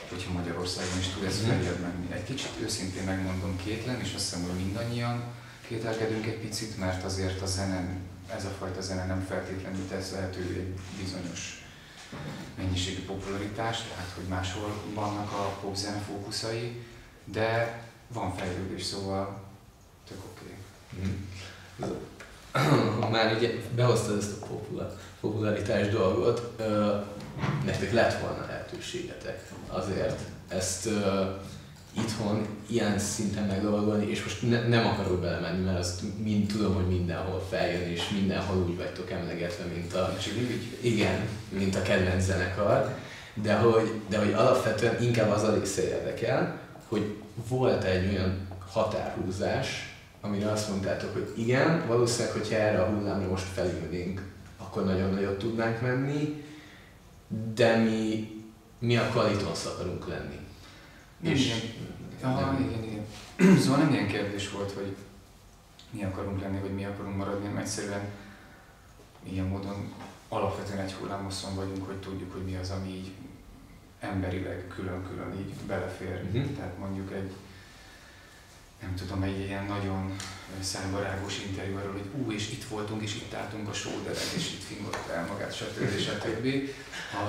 hogyha 0.09 0.33
Magyarországon 0.33 0.99
is 0.99 1.09
tud 1.09 1.25
ez 1.25 1.41
mhm. 1.41 1.51
feljebb 1.51 1.81
menni. 1.81 2.13
Egy 2.13 2.25
kicsit 2.25 2.51
őszintén 2.63 3.05
megmondom 3.05 3.57
kétlen, 3.65 4.01
és 4.01 4.15
azt 4.15 4.25
hiszem, 4.25 4.43
hogy 4.43 4.65
mindannyian 4.65 5.25
kételkedünk 5.69 6.27
egy 6.27 6.39
picit, 6.39 6.79
mert 6.79 7.05
azért 7.05 7.43
a 7.43 7.47
zene, 7.47 7.89
ez 8.37 8.45
a 8.45 8.55
fajta 8.59 8.81
zene 8.81 9.07
nem 9.07 9.25
feltétlenül 9.29 9.89
tesz 9.89 10.11
lehetővé 10.11 10.59
egy 10.59 11.05
bizonyos 11.05 11.65
mennyiségű 12.57 13.05
popularitást, 13.05 13.89
tehát 13.89 14.13
hogy 14.15 14.25
máshol 14.25 14.83
vannak 14.95 15.33
a 15.33 15.59
popzene 15.61 15.99
fókuszai, 15.99 16.83
de 17.33 17.81
van 18.09 18.37
fejlődés, 18.37 18.83
szóval 18.83 19.41
tök 20.09 20.19
oké. 20.33 20.55
Okay. 20.97 21.09
Mm 21.09 21.27
ha 23.01 23.09
már 23.11 23.37
ugye 23.37 23.51
behoztad 23.75 24.19
ezt 24.19 24.33
a 24.41 24.47
popular, 24.47 24.97
popularitás 25.21 25.89
dolgot, 25.89 26.63
nektek 27.65 27.93
lett 27.93 28.21
volna 28.21 28.47
lehetőségetek 28.47 29.51
azért 29.69 30.21
ezt 30.49 30.89
itthon 31.93 32.47
ilyen 32.67 32.99
szinten 32.99 33.45
meglovagolni, 33.45 34.11
és 34.11 34.23
most 34.23 34.49
ne, 34.49 34.69
nem 34.69 34.87
akarok 34.87 35.21
belemenni, 35.21 35.65
mert 35.65 35.79
azt 35.79 36.03
mind 36.23 36.47
tudom, 36.47 36.75
hogy 36.75 36.89
mindenhol 36.89 37.47
feljön, 37.51 37.91
és 37.91 38.09
mindenhol 38.11 38.57
úgy 38.69 38.77
vagytok 38.77 39.11
emlegetve, 39.11 39.65
mint 39.65 39.95
a, 39.95 40.17
igen, 40.81 41.29
mint 41.49 41.75
a 41.77 41.83
kedvenc 41.83 42.25
zenekar, 42.25 42.95
de 43.35 43.55
hogy, 43.55 44.01
de 44.09 44.19
hogy 44.19 44.33
alapvetően 44.33 45.03
inkább 45.03 45.31
az 45.31 45.43
a 45.43 45.55
része 45.55 45.83
érdekel, 45.83 46.59
hogy 46.89 47.17
volt 47.49 47.85
egy 47.85 48.09
olyan 48.15 48.47
határhúzás, 48.71 49.97
amire 50.21 50.51
azt 50.51 50.69
mondtátok, 50.69 51.13
hogy 51.13 51.33
igen, 51.37 51.87
valószínűleg, 51.87 52.33
hogyha 52.33 52.57
erre 52.57 52.83
a 52.83 52.89
hullámra 52.89 53.29
most 53.29 53.45
felülnénk, 53.45 54.23
akkor 54.57 54.85
nagyon 54.85 55.11
nagyot 55.11 55.39
tudnánk 55.39 55.81
menni, 55.81 56.45
de 57.55 57.77
mi, 57.77 58.31
mi 58.79 58.97
a 58.97 59.09
kvalitónsz 59.09 59.67
akarunk 59.67 60.09
lenni. 60.09 60.39
Nem 61.21 61.33
és 61.33 61.45
ilyen, 61.45 61.61
aha, 62.21 62.53
nem. 62.53 62.69
igen, 62.69 62.85
igen. 62.85 63.05
Szóval 63.63 63.79
nem 63.79 63.93
ilyen 63.93 64.07
kérdés 64.07 64.51
volt, 64.51 64.73
hogy 64.73 64.97
mi 65.91 66.05
akarunk 66.05 66.41
lenni, 66.41 66.61
vagy 66.61 66.75
mi 66.75 66.85
akarunk 66.85 67.17
maradni, 67.17 67.47
hanem 67.47 67.63
egyszerűen 67.63 68.09
ilyen 69.23 69.47
módon 69.47 69.93
alapvetően 70.29 70.85
egy 70.85 70.93
hullámoszon 70.93 71.55
vagyunk, 71.55 71.87
hogy 71.87 71.97
tudjuk, 71.97 72.33
hogy 72.33 72.45
mi 72.45 72.57
az, 72.57 72.71
ami 72.71 72.89
így 72.89 73.13
emberileg 74.13 74.65
külön-külön 74.75 75.39
így 75.39 75.55
belefér. 75.67 76.23
Uh-huh. 76.25 76.57
Tehát 76.57 76.79
mondjuk 76.79 77.13
egy 77.13 77.33
nem 78.81 78.95
tudom, 78.95 79.23
egy 79.23 79.39
ilyen 79.39 79.65
nagyon 79.65 80.17
szájbarágos 80.61 81.41
interjú 81.47 81.77
arról, 81.77 81.93
hogy 81.93 82.11
ú, 82.21 82.33
és 82.33 82.51
itt 82.51 82.65
voltunk, 82.65 83.03
és 83.03 83.15
itt 83.15 83.35
álltunk 83.35 83.69
a 83.69 83.73
sóderek, 83.73 84.33
és 84.37 84.53
itt 84.53 84.63
fingott 84.63 85.09
el 85.15 85.27
magát, 85.27 85.55
stb. 85.55 85.99
stb. 86.07 86.47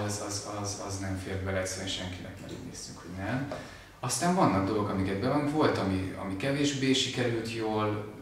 Az, 0.05 0.21
az, 0.27 0.47
az, 0.61 0.81
az 0.87 0.99
nem 0.99 1.21
fér 1.23 1.43
bele 1.43 1.59
egyszerűen 1.59 1.87
senkinek, 1.87 2.41
mert 2.41 2.51
így 2.51 2.65
néztünk, 2.65 2.97
hogy 2.97 3.25
nem. 3.25 3.53
Aztán 3.99 4.35
vannak 4.35 4.65
dolgok, 4.65 4.89
amiket 4.89 5.19
be 5.19 5.27
van, 5.27 5.51
volt, 5.51 5.77
ami, 5.77 6.15
ami 6.21 6.37
kevésbé 6.37 6.93
sikerült 6.93 7.53
jól, 7.53 8.15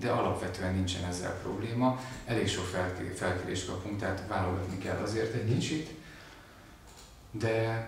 de 0.00 0.10
alapvetően 0.10 0.74
nincsen 0.74 1.04
ezzel 1.04 1.38
probléma. 1.42 2.00
Elég 2.24 2.48
sok 2.48 2.64
felkérést 3.14 3.66
kapunk, 3.66 3.98
tehát 3.98 4.22
válogatni 4.28 4.78
kell 4.78 5.00
azért 5.02 5.34
egy 5.34 5.44
mhm. 5.44 5.54
kicsit. 5.58 5.90
De 7.32 7.86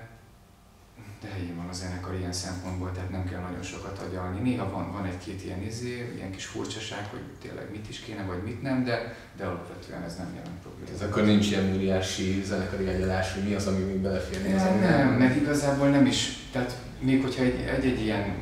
de 1.24 1.30
helyén 1.30 1.56
van 1.56 1.68
a 1.68 1.72
zenekar 1.72 2.14
ilyen 2.14 2.32
szempontból, 2.32 2.92
tehát 2.92 3.10
nem 3.10 3.24
kell 3.24 3.40
nagyon 3.40 3.62
sokat 3.62 3.98
agyalni. 4.08 4.50
Néha 4.50 4.70
van, 4.70 4.92
van 4.92 5.04
egy-két 5.04 5.44
ilyen 5.44 5.62
izé, 5.62 6.12
ilyen 6.16 6.30
kis 6.30 6.44
furcsaság, 6.44 7.06
hogy 7.10 7.20
tényleg 7.42 7.70
mit 7.70 7.88
is 7.88 8.00
kéne, 8.00 8.22
vagy 8.22 8.42
mit 8.42 8.62
nem, 8.62 8.84
de, 8.84 9.16
de 9.36 9.44
alapvetően 9.44 10.02
ez 10.02 10.16
nem 10.16 10.34
jelent 10.34 10.60
problémát. 10.62 10.94
Ez 10.94 11.02
akkor 11.02 11.24
nincs 11.24 11.50
ilyen 11.50 11.74
óriási 11.74 12.42
zenekari 12.44 12.86
agyalás, 12.86 13.34
hogy 13.34 13.42
mi 13.42 13.54
az, 13.54 13.66
ami 13.66 13.84
még 13.84 13.96
beleférni? 13.96 14.52
Nem, 14.52 14.78
nem, 14.78 15.08
mert 15.08 15.36
igazából 15.36 15.88
nem 15.88 16.06
is, 16.06 16.48
tehát 16.52 16.76
még 16.98 17.22
hogyha 17.22 17.42
egy-egy 17.42 18.00
ilyen 18.00 18.34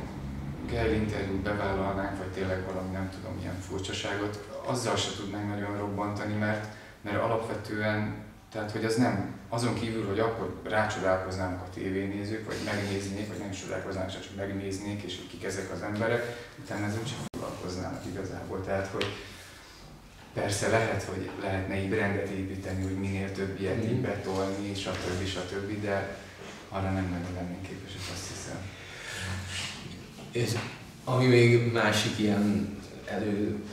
kell 0.71 0.91
interjút 0.91 1.41
bevállalnánk, 1.41 2.17
vagy 2.17 2.27
tényleg 2.27 2.65
valami 2.65 2.91
nem 2.91 3.09
tudom, 3.09 3.37
ilyen 3.41 3.59
furcsaságot, 3.59 4.49
azzal 4.65 4.95
se 4.95 5.09
tudnánk 5.17 5.49
nagyon 5.49 5.77
robbantani, 5.77 6.33
mert, 6.33 6.65
mert 7.01 7.21
alapvetően 7.21 8.22
tehát, 8.53 8.71
hogy 8.71 8.85
az 8.85 8.95
nem, 8.95 9.35
azon 9.49 9.73
kívül, 9.73 10.07
hogy 10.07 10.19
akkor 10.19 10.61
rácsodálkoznának 10.63 11.61
a 11.61 11.69
tévénézők, 11.73 12.45
vagy 12.45 12.57
megnéznék, 12.65 13.27
vagy 13.27 13.37
nem 13.37 13.51
is 13.51 13.61
csodálkoznának, 13.61 14.11
csak 14.11 14.35
megnéznék, 14.35 15.01
és 15.01 15.17
hogy 15.17 15.27
kik 15.27 15.43
ezek 15.43 15.71
az 15.71 15.81
emberek, 15.81 16.49
utána 16.63 16.85
ezzel 16.85 17.03
csak 17.03 17.17
foglalkoznának 17.31 18.05
igazából. 18.05 18.61
Tehát, 18.61 18.87
hogy 18.87 19.05
persze 20.33 20.67
lehet, 20.67 21.03
hogy 21.03 21.29
lehetne 21.41 21.83
így 21.83 21.93
rendet 21.93 22.29
építeni, 22.29 22.83
hogy 22.83 22.97
minél 22.97 23.31
több 23.31 23.59
ilyet 23.59 23.93
mm. 23.93 24.01
betolni, 24.01 24.75
stb. 24.75 25.25
stb., 25.25 25.81
de 25.81 26.17
arra 26.69 26.91
nem 26.91 27.09
nagyon 27.11 27.33
lennénk 27.35 27.61
képesek, 27.67 28.01
azt 28.13 28.27
hiszem. 28.27 28.57
És 30.31 30.51
ami 31.03 31.25
még 31.25 31.71
másik 31.71 32.19
ilyen 32.19 32.77
elő, 33.05 33.63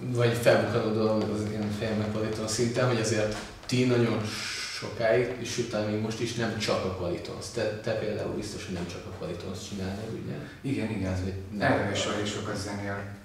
vagy 0.00 0.36
felbukkanó 0.36 0.92
dolog 0.92 1.22
az 1.22 1.50
ilyen 1.50 1.70
fejemnek 1.78 2.48
szinten, 2.48 2.88
hogy 2.88 3.00
azért 3.00 3.36
ti 3.72 3.84
nagyon 3.84 4.20
sokáig, 4.80 5.36
és 5.40 5.58
utána 5.58 5.90
még 5.90 6.00
most 6.00 6.20
is 6.20 6.34
nem 6.34 6.58
csak 6.58 6.84
a 6.84 6.96
Qualitons. 6.96 7.50
Te, 7.54 7.80
te 7.80 7.92
például 7.92 8.34
biztos, 8.34 8.64
hogy 8.64 8.74
nem 8.74 8.86
csak 8.86 9.04
a 9.06 9.16
Qualitons 9.18 9.58
csinálni, 9.68 10.02
ugye? 10.24 10.34
Igen, 10.60 10.90
igen. 10.90 11.12
Ez 11.12 11.18
egy 11.26 11.58
nem, 11.58 11.90
és 11.92 12.04
elég 12.04 12.26
sokat 12.26 12.56
zenél. 12.56 13.16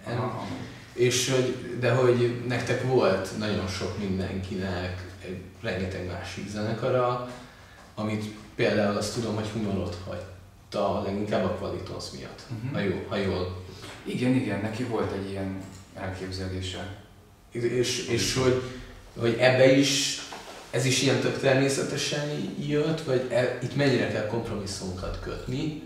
És 0.94 1.30
hogy, 1.30 1.78
de 1.80 1.92
hogy 1.92 2.42
nektek 2.48 2.84
volt 2.84 3.38
nagyon 3.38 3.68
sok 3.68 3.98
mindenkinek, 3.98 5.06
egy, 5.26 5.42
rengeteg 5.62 6.08
másik 6.08 6.50
zenekara, 6.50 7.30
amit 7.96 8.26
például 8.56 8.98
azt 8.98 9.14
tudom, 9.14 9.36
hogy 9.36 9.48
Humalot 9.48 9.98
hagyta 10.06 11.02
leginkább 11.02 11.44
a 11.44 11.56
Qualitons 11.60 12.06
miatt, 12.18 12.42
uh-huh. 12.50 12.72
ha, 12.74 12.80
jó, 12.80 13.06
ha 13.10 13.16
jól. 13.16 13.64
Igen, 14.04 14.34
igen, 14.36 14.60
neki 14.60 14.84
volt 14.84 15.12
egy 15.12 15.30
ilyen 15.30 15.62
elképzelése. 15.96 16.96
És, 17.52 18.08
és 18.08 18.36
hogy, 18.36 18.62
hogy 19.18 19.36
ebbe 19.40 19.72
is 19.72 20.22
ez 20.72 20.86
is 20.86 21.02
ilyen 21.02 21.20
tök 21.20 21.40
természetesen 21.40 22.56
jött, 22.60 23.02
vagy 23.02 23.28
e, 23.32 23.58
itt 23.62 23.76
mennyire 23.76 24.12
kell 24.12 24.28
kompromisszumokat 24.28 25.20
kötni, 25.20 25.84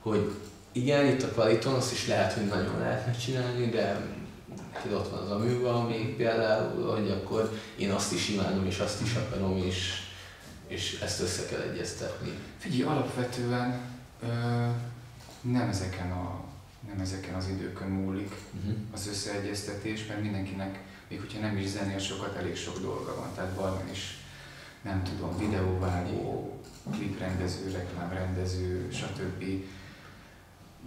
hogy 0.00 0.32
igen, 0.72 1.06
itt 1.06 1.22
a 1.22 1.32
Qualitonos 1.32 1.92
is 1.92 2.06
lehet, 2.06 2.32
hogy 2.32 2.46
nagyon 2.46 2.78
lehetne 2.78 3.12
csinálni, 3.12 3.66
de 3.66 4.00
itt 4.84 4.92
ott 4.92 5.10
van 5.10 5.18
az 5.18 5.30
a 5.30 5.38
műva 5.38 5.86
még 5.88 6.16
például, 6.16 6.90
hogy 6.90 7.10
akkor 7.10 7.58
én 7.76 7.90
azt 7.90 8.12
is 8.12 8.28
imádom, 8.28 8.66
és 8.66 8.78
azt 8.78 9.02
is 9.02 9.14
akarom, 9.14 9.56
és, 9.66 10.00
és 10.66 11.00
ezt 11.02 11.20
össze 11.20 11.46
kell 11.46 11.60
egyeztetni. 11.60 12.30
Figyelj, 12.58 12.82
alapvetően 12.82 13.80
ö, 14.22 14.26
nem 15.40 15.68
ezeken 15.68 16.10
a 16.10 16.40
nem 16.88 17.00
ezeken 17.00 17.34
az 17.34 17.48
időkön 17.48 17.88
múlik 17.88 18.34
uh-huh. 18.58 18.74
az 18.92 19.08
összeegyeztetés, 19.10 20.06
mert 20.06 20.22
mindenkinek, 20.22 20.78
még 21.08 21.20
hogyha 21.20 21.40
nem 21.40 21.56
is 21.56 21.68
zenél 21.68 21.98
sokat, 21.98 22.36
elég 22.36 22.56
sok 22.56 22.80
dolga 22.80 23.16
van. 23.16 23.34
Tehát 23.34 23.50
Barman 23.50 23.90
is 23.90 24.16
nem 24.82 25.02
tudom, 25.02 25.38
videóvágó, 25.38 26.56
kliprendező, 26.90 27.70
reklámrendező, 27.70 28.88
stb. 28.92 29.44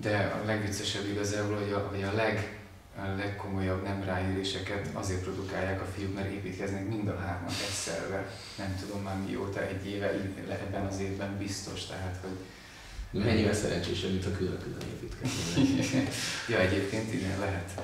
De 0.01 0.39
a 0.41 0.45
legviccesebb 0.45 1.05
igazából, 1.05 1.57
hogy 1.57 1.71
a, 1.71 1.87
hogy 1.91 2.03
a, 2.03 2.13
leg, 2.13 2.59
a 2.97 3.15
legkomolyabb 3.17 3.83
nem 3.83 4.03
ráéréseket 4.03 4.89
azért 4.93 5.23
produkálják 5.23 5.81
a 5.81 5.85
fiúk, 5.85 6.15
mert 6.15 6.31
építkeznek 6.31 6.87
mind 6.87 7.07
a 7.07 7.19
hárman 7.19 7.53
egyszerre. 7.67 8.29
Nem 8.57 8.75
tudom 8.79 9.01
már 9.01 9.17
mióta, 9.27 9.67
egy 9.67 9.87
éve, 9.87 10.11
ebben 10.49 10.85
az 10.85 10.99
évben 10.99 11.37
biztos, 11.37 11.85
tehát 11.85 12.17
hogy 12.21 12.37
Mennyivel 13.23 13.53
szerencsésebb, 13.53 14.11
mint 14.11 14.25
a 14.25 14.31
külön-külön 14.31 14.81
építkezni. 14.93 16.07
ja, 16.53 16.59
egyébként 16.59 17.13
igen, 17.13 17.39
lehet. 17.39 17.81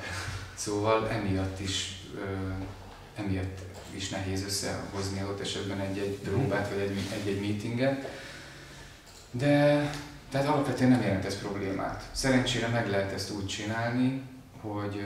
Szóval 0.55 1.09
emiatt 1.09 1.59
is, 1.59 2.01
emiatt 3.25 3.59
is 3.95 4.09
nehéz 4.09 4.43
összehozni 4.43 5.21
adott 5.21 5.39
esetben 5.39 5.79
egy-egy 5.79 6.19
mhm. 6.23 6.31
próbát 6.31 6.69
vagy 6.69 6.79
egy-egy 6.79 7.41
meetinget. 7.41 8.07
De 9.31 9.89
tehát 10.31 10.47
alapvetően 10.47 10.89
nem 10.89 11.01
jelent 11.01 11.25
ez 11.25 11.39
problémát. 11.39 12.09
Szerencsére 12.11 12.67
meg 12.67 12.89
lehet 12.89 13.11
ezt 13.11 13.31
úgy 13.31 13.45
csinálni, 13.45 14.21
hogy, 14.61 15.05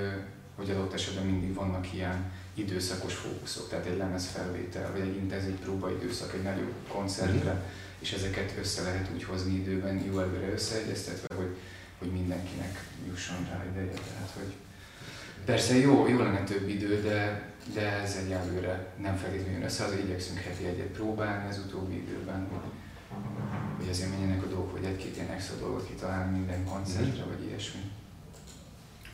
hogy 0.56 0.70
adott 0.70 0.94
esetben 0.94 1.26
mindig 1.26 1.54
vannak 1.54 1.94
ilyen 1.94 2.32
időszakos 2.54 3.14
fókuszok, 3.14 3.70
tehát 3.70 3.86
egy 3.86 3.98
lemezfelvétel, 3.98 4.92
vagy 4.92 5.02
egy 5.02 5.16
intenzív 5.16 5.54
próbaidőszak 5.54 6.34
egy 6.34 6.44
nagyobb 6.44 6.74
koncertre, 6.88 7.54
mm. 7.54 7.58
és 8.00 8.12
ezeket 8.12 8.54
össze 8.60 8.82
lehet 8.82 9.10
úgy 9.14 9.24
hozni 9.24 9.54
időben, 9.54 10.04
jó 10.06 10.20
előre 10.20 10.52
összeegyeztetve, 10.52 11.36
hogy, 11.36 11.56
hogy 12.00 12.12
mindenkinek 12.12 12.84
jusson 13.08 13.48
rá 13.50 13.64
ideje. 13.72 13.94
Tehát, 13.94 14.32
hogy 14.34 14.54
persze 15.46 15.78
jó, 15.78 16.08
jó 16.08 16.18
lenne 16.18 16.44
több 16.44 16.70
idő, 16.70 17.02
de, 17.02 17.50
de 17.74 17.82
ez 17.82 18.18
egyelőre 18.26 18.94
nem 19.02 19.16
feltétlenül 19.16 19.64
össze, 19.64 19.84
azért 19.84 20.04
igyekszünk 20.04 20.40
heti 20.40 20.66
egyet 20.66 20.88
próbálni 20.88 21.50
az 21.50 21.62
utóbbi 21.66 21.96
időben, 21.96 22.48
hogy, 22.52 22.72
hogy 23.78 23.90
azért 23.90 24.10
menjenek 24.10 24.44
a 24.44 24.48
dolgok, 24.48 24.72
hogy 24.72 24.84
egy-két 24.84 25.16
ilyen 25.16 25.30
extra 25.30 25.56
dolgot 25.56 25.88
kitalálni 25.88 26.38
minden 26.38 26.66
koncertre, 26.66 27.24
vagy 27.24 27.46
ilyesmi. 27.48 27.82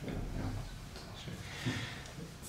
Ja. 0.06 0.44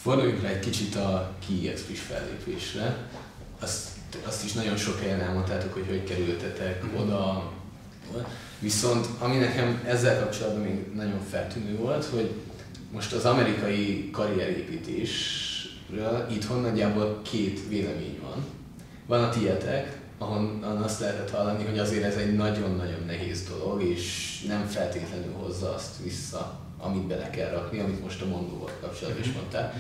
Forduljunk 0.01 0.41
rá 0.41 0.49
egy 0.49 0.59
kicsit 0.59 0.95
a 0.95 1.35
KIEXP-is 1.45 1.99
fellépésre. 1.99 2.97
Azt, 3.59 3.89
azt 4.25 4.43
is 4.43 4.53
nagyon 4.53 4.77
sok 4.77 4.99
helyen 4.99 5.21
elmondtátok, 5.21 5.73
hogy 5.73 5.87
hogy 5.87 6.03
kerültetek 6.03 6.85
mm-hmm. 6.85 6.95
oda. 6.95 7.51
Viszont 8.59 9.07
ami 9.19 9.37
nekem 9.37 9.83
ezzel 9.85 10.19
kapcsolatban 10.19 10.61
még 10.61 10.93
nagyon 10.93 11.19
feltűnő 11.29 11.75
volt, 11.75 12.05
hogy 12.05 12.42
most 12.93 13.13
az 13.13 13.25
amerikai 13.25 14.09
karrierépítésről 14.11 16.27
itthon 16.31 16.61
nagyjából 16.61 17.21
két 17.21 17.67
vélemény 17.67 18.19
van. 18.21 18.45
Van 19.05 19.23
a 19.23 19.29
tietek, 19.29 19.99
ahonnan 20.17 20.77
azt 20.77 20.99
lehetett 20.99 21.29
hallani, 21.29 21.63
hogy 21.63 21.79
azért 21.79 22.03
ez 22.03 22.15
egy 22.15 22.35
nagyon-nagyon 22.35 23.03
nehéz 23.05 23.49
dolog, 23.49 23.83
és 23.83 24.39
nem 24.47 24.65
feltétlenül 24.65 25.33
hozza 25.33 25.73
azt 25.73 26.03
vissza, 26.03 26.59
amit 26.79 27.07
bele 27.07 27.29
kell 27.29 27.49
rakni, 27.49 27.79
amit 27.79 28.03
most 28.03 28.21
a 28.21 28.25
mondóval 28.25 28.71
kapcsolatban 28.81 29.21
is 29.21 29.27
mhm. 29.27 29.37
mondtál. 29.37 29.73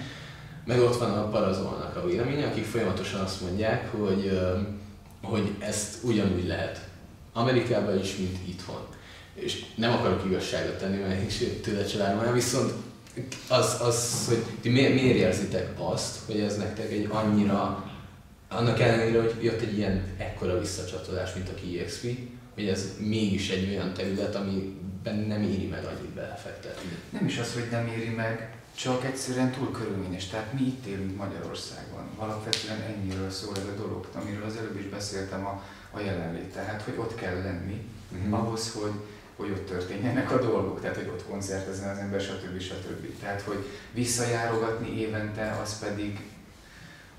Meg 0.65 0.79
ott 0.79 0.97
van 0.97 1.11
a 1.11 1.29
parazolnak 1.29 1.95
a 1.95 2.05
véleménye, 2.05 2.47
akik 2.47 2.65
folyamatosan 2.65 3.21
azt 3.21 3.41
mondják, 3.41 3.91
hogy, 3.91 4.39
hogy 5.21 5.55
ezt 5.59 6.03
ugyanúgy 6.03 6.47
lehet 6.47 6.87
Amerikában 7.33 7.99
is, 7.99 8.17
mint 8.17 8.37
itthon. 8.47 8.87
És 9.33 9.65
nem 9.75 9.91
akarok 9.91 10.25
igazságot 10.25 10.77
tenni, 10.77 10.97
mert 10.97 11.19
én 11.19 11.25
is 11.25 11.43
tőle 11.61 11.85
családom, 11.85 12.33
viszont 12.33 12.73
az, 13.47 13.77
az, 13.81 14.25
hogy 14.27 14.43
ti 14.61 14.69
miért, 14.69 14.93
miért 14.93 15.17
érzitek 15.17 15.69
azt, 15.77 16.19
hogy 16.25 16.39
ez 16.39 16.57
nektek 16.57 16.91
egy 16.91 17.07
annyira, 17.11 17.91
annak 18.49 18.79
ellenére, 18.79 19.21
hogy 19.21 19.35
jött 19.41 19.61
egy 19.61 19.77
ilyen 19.77 20.03
ekkora 20.17 20.59
visszacsatolás, 20.59 21.33
mint 21.33 21.49
a 21.49 21.53
KXP, 21.53 22.17
hogy 22.53 22.67
ez 22.67 22.91
mégis 22.99 23.49
egy 23.49 23.69
olyan 23.69 23.93
terület, 23.93 24.35
amiben 24.35 25.15
nem 25.15 25.43
éri 25.43 25.67
meg 25.67 25.85
annyit 25.85 26.13
belefektetni. 26.13 26.89
Nem 27.09 27.25
is 27.25 27.37
az, 27.37 27.53
hogy 27.53 27.67
nem 27.71 27.87
éri 27.87 28.09
meg, 28.09 28.53
csak 28.75 29.05
egyszerűen 29.05 29.51
túl 29.51 29.71
körülményes. 29.71 30.27
Tehát 30.27 30.53
mi 30.53 30.61
itt 30.61 30.85
élünk 30.85 31.17
Magyarországon. 31.17 32.03
Alapvetően 32.15 32.81
ennyiről 32.81 33.29
szól 33.29 33.53
ez 33.55 33.67
a 33.77 33.81
dolog, 33.81 34.07
amiről 34.13 34.45
az 34.45 34.55
előbb 34.55 34.79
is 34.79 34.85
beszéltem 34.85 35.45
a, 35.45 35.63
a 35.91 35.99
jelenlét. 35.99 36.53
Tehát, 36.53 36.81
hogy 36.81 36.93
ott 36.97 37.15
kell 37.15 37.41
lenni, 37.41 37.85
uh-huh. 38.11 38.39
ahhoz, 38.39 38.71
hogy, 38.71 38.91
hogy 39.43 39.51
ott 39.51 39.67
történjenek 39.67 40.31
a 40.31 40.39
dolgok, 40.39 40.81
tehát 40.81 40.95
hogy 40.95 41.07
ott 41.07 41.25
koncertezzen 41.29 41.89
az 41.89 41.97
ember, 41.97 42.21
stb. 42.21 42.59
stb. 42.59 43.19
Tehát, 43.19 43.41
hogy 43.41 43.69
visszajárogatni 43.91 44.99
évente, 44.99 45.59
az 45.63 45.79
pedig 45.79 46.19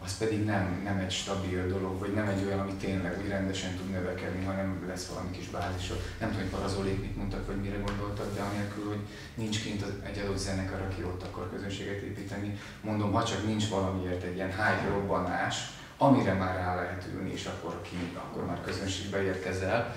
az 0.04 0.18
pedig 0.18 0.44
nem, 0.44 0.80
nem 0.84 0.98
egy 0.98 1.10
stabil 1.10 1.66
dolog, 1.66 1.98
vagy 1.98 2.14
nem 2.14 2.28
egy 2.28 2.44
olyan, 2.44 2.58
ami 2.58 2.72
tényleg 2.72 3.18
úgy 3.22 3.28
rendesen 3.28 3.76
tud 3.76 3.90
növekedni, 3.90 4.44
hanem 4.44 4.84
lesz 4.88 5.06
valami 5.06 5.30
kis 5.30 5.48
bázisod. 5.48 6.00
Nem 6.20 6.28
tudom, 6.30 6.44
hogy 6.44 6.58
parazólék 6.58 7.00
mit 7.00 7.16
mondtak, 7.16 7.46
vagy 7.46 7.56
mire 7.56 7.76
gondoltak, 7.76 8.34
de 8.34 8.40
anélkül, 8.40 8.88
hogy 8.88 9.00
nincs 9.34 9.62
kint 9.62 9.84
egy 10.02 10.18
adott 10.18 10.38
zenekar, 10.38 10.80
aki 10.80 11.02
ott 11.02 11.22
akar 11.22 11.50
közönséget 11.50 12.02
építeni. 12.02 12.58
Mondom, 12.80 13.12
ha 13.12 13.24
csak 13.24 13.46
nincs 13.46 13.68
valamiért 13.68 14.22
egy 14.22 14.34
ilyen 14.34 14.50
hype 14.50 14.88
robbanás, 14.88 15.56
amire 15.98 16.32
már 16.32 16.54
rá 16.54 16.74
lehet 16.74 17.06
ülni, 17.14 17.32
és 17.32 17.46
akkor 17.46 17.82
ki, 17.82 17.96
akkor 18.14 18.46
már 18.46 18.60
közönségbe 18.64 19.22
érkezel, 19.22 19.96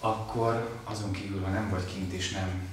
akkor 0.00 0.68
azon 0.84 1.10
kívül, 1.10 1.40
ha 1.40 1.50
nem 1.50 1.68
vagy 1.70 1.84
kint 1.94 2.12
és 2.12 2.30
nem, 2.30 2.68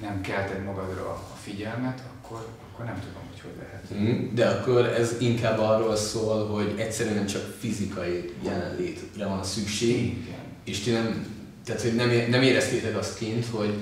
nem 0.00 0.20
kelted 0.20 0.64
magadra 0.64 1.08
a 1.10 1.36
figyelmet, 1.42 2.02
akkor, 2.14 2.48
akkor 2.72 2.84
nem 2.84 3.00
tudom, 3.00 3.22
hogy 3.30 3.40
hogy 3.40 3.52
lehet. 3.58 3.94
Mm, 3.94 4.34
de 4.34 4.48
akkor 4.48 4.86
ez 4.86 5.14
inkább 5.20 5.58
arról 5.58 5.96
szól, 5.96 6.46
hogy 6.46 6.74
egyszerűen 6.78 7.26
csak 7.26 7.42
fizikai 7.58 8.32
jelenlétre 8.42 9.26
van 9.26 9.44
szükség, 9.44 10.06
Igen. 10.06 10.38
és 10.64 10.80
ti 10.80 10.90
nem, 10.90 11.26
tehát, 11.64 11.82
hogy 11.82 11.94
nem, 11.94 12.10
nem 12.28 12.42
éreztétek 12.42 12.96
azt 12.96 13.18
kint, 13.18 13.46
hogy 13.46 13.74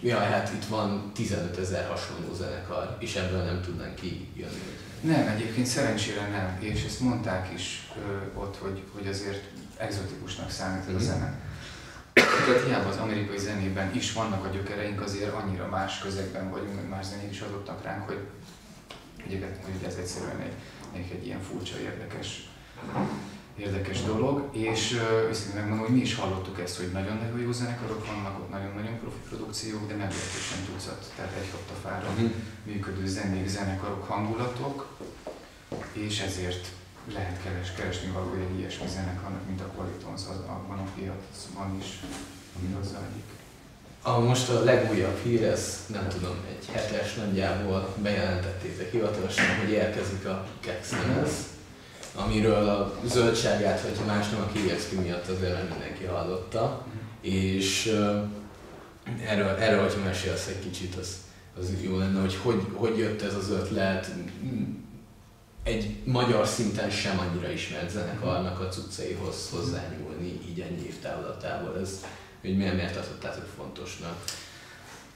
ja, 0.00 0.18
hát 0.18 0.52
itt 0.54 0.64
van 0.64 1.10
15 1.14 1.58
ezer 1.58 1.88
hasonló 1.88 2.34
zenekar, 2.34 2.96
és 3.00 3.14
ebből 3.14 3.42
nem 3.42 3.60
tudnánk 3.64 3.94
kijönni. 3.94 4.62
Nem, 5.00 5.26
egyébként 5.26 5.66
szerencsére 5.66 6.28
nem, 6.28 6.58
és 6.60 6.84
ezt 6.84 7.00
mondták 7.00 7.52
is 7.54 7.88
ö, 7.96 8.40
ott, 8.40 8.56
hogy, 8.56 8.82
hogy 8.94 9.06
azért 9.06 9.42
exotikusnak 9.76 10.50
számít 10.50 10.92
mm. 10.92 10.94
a 10.94 10.98
zene 10.98 11.40
tehát 12.12 12.64
hiába 12.66 12.88
az 12.88 12.96
amerikai 12.96 13.38
zenében 13.38 13.94
is 13.94 14.12
vannak 14.12 14.44
a 14.44 14.48
gyökereink, 14.48 15.00
azért 15.00 15.34
annyira 15.34 15.68
más 15.68 15.98
közegben 15.98 16.50
vagyunk, 16.50 16.74
meg 16.74 16.88
más 16.88 17.06
zenék 17.06 17.30
is 17.30 17.40
adottak 17.40 17.82
ránk, 17.82 18.06
hogy 18.06 18.18
egyébként 19.24 19.64
hogy 19.64 19.86
ez 19.86 19.94
egyszerűen 19.94 20.40
egy, 20.40 20.52
egy, 20.92 21.10
egy 21.10 21.26
ilyen 21.26 21.40
furcsa, 21.40 21.78
érdekes, 21.78 22.48
érdekes 23.56 24.02
dolog, 24.02 24.48
és 24.52 25.00
őszintén 25.28 25.60
megmondom, 25.60 25.86
hogy 25.86 25.94
mi 25.96 26.00
is 26.00 26.14
hallottuk 26.14 26.60
ezt, 26.60 26.76
hogy 26.76 26.90
nagyon-nagyon 26.92 27.40
jó 27.40 27.52
zenekarok 27.52 28.06
vannak, 28.06 28.38
ott 28.38 28.50
nagyon-nagyon 28.50 28.98
profi 28.98 29.18
produkciók, 29.28 29.86
de 29.88 29.94
meglehetősen 29.94 30.64
tucat, 30.64 31.12
tehát 31.16 31.32
egy 31.40 31.48
fára 31.82 32.08
uh-huh. 32.08 32.30
működő 32.64 33.06
zenék, 33.06 33.48
zenekarok, 33.48 34.04
hangulatok, 34.04 34.98
és 35.92 36.20
ezért 36.20 36.66
lehet 37.12 37.42
keres, 37.42 37.72
keresni 37.72 38.10
való 38.10 38.34
egy 38.34 38.58
ilyesmi 38.58 38.86
zenekarnak, 38.88 39.46
mint 39.46 39.60
a 39.60 39.72
Qualitons, 39.76 40.20
az 40.30 40.36
abban 40.46 40.78
a 40.78 40.90
piacban 40.94 41.76
is, 41.80 42.00
ami 42.58 42.72
hozzáadjuk. 42.72 43.24
A 44.02 44.18
most 44.18 44.48
a 44.48 44.64
legújabb 44.64 45.22
hír, 45.22 45.44
ez 45.44 45.84
nem 45.86 46.08
tudom, 46.08 46.36
egy 46.48 46.66
hetes 46.72 47.14
nagyjából 47.14 47.94
bejelentettétek 48.02 48.90
hivatalosan, 48.90 49.56
hogy 49.60 49.70
érkezik 49.70 50.26
a 50.26 50.46
Kex 50.60 50.90
lemez, 50.90 51.32
amiről 52.14 52.68
a 52.68 52.94
zöldságát, 53.04 53.80
hogyha 53.80 54.04
más 54.04 54.28
nem 54.28 54.40
a 54.40 54.46
KXP 54.46 54.92
miatt 55.02 55.28
azért 55.28 55.52
nem 55.52 55.66
mindenki 55.66 56.04
hallotta, 56.04 56.86
és 57.20 57.86
erről, 59.26 59.48
erről, 59.48 59.82
hogyha 59.82 60.04
mesélsz 60.04 60.46
egy 60.46 60.58
kicsit, 60.58 60.94
az, 60.94 61.16
az 61.58 61.72
jó 61.82 61.98
lenne, 61.98 62.20
hogy, 62.20 62.38
hogy 62.42 62.66
hogy 62.74 62.98
jött 62.98 63.22
ez 63.22 63.34
az 63.34 63.50
ötlet, 63.50 64.10
egy 65.62 66.04
magyar 66.04 66.46
szinten 66.46 66.90
sem 66.90 67.18
annyira 67.18 67.50
ismert 67.50 67.90
zenekarnak 67.90 68.60
a 68.60 68.68
cuccaihoz 68.68 69.50
hozzányúlni 69.50 70.40
így 70.48 70.60
ennyi 70.60 70.86
év 70.86 70.98
távlatából. 70.98 71.78
Ez, 71.80 72.04
hogy 72.40 72.56
miért, 72.56 72.74
miért 72.74 72.94
tartottátok 72.94 73.46
fontosnak? 73.56 74.24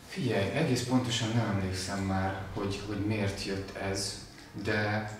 Figyelj, 0.08 0.50
egész 0.50 0.84
pontosan 0.84 1.28
nem 1.28 1.48
emlékszem 1.50 1.98
már, 1.98 2.42
hogy, 2.54 2.80
hogy 2.86 3.06
miért 3.06 3.44
jött 3.44 3.76
ez, 3.76 4.14
de 4.64 5.10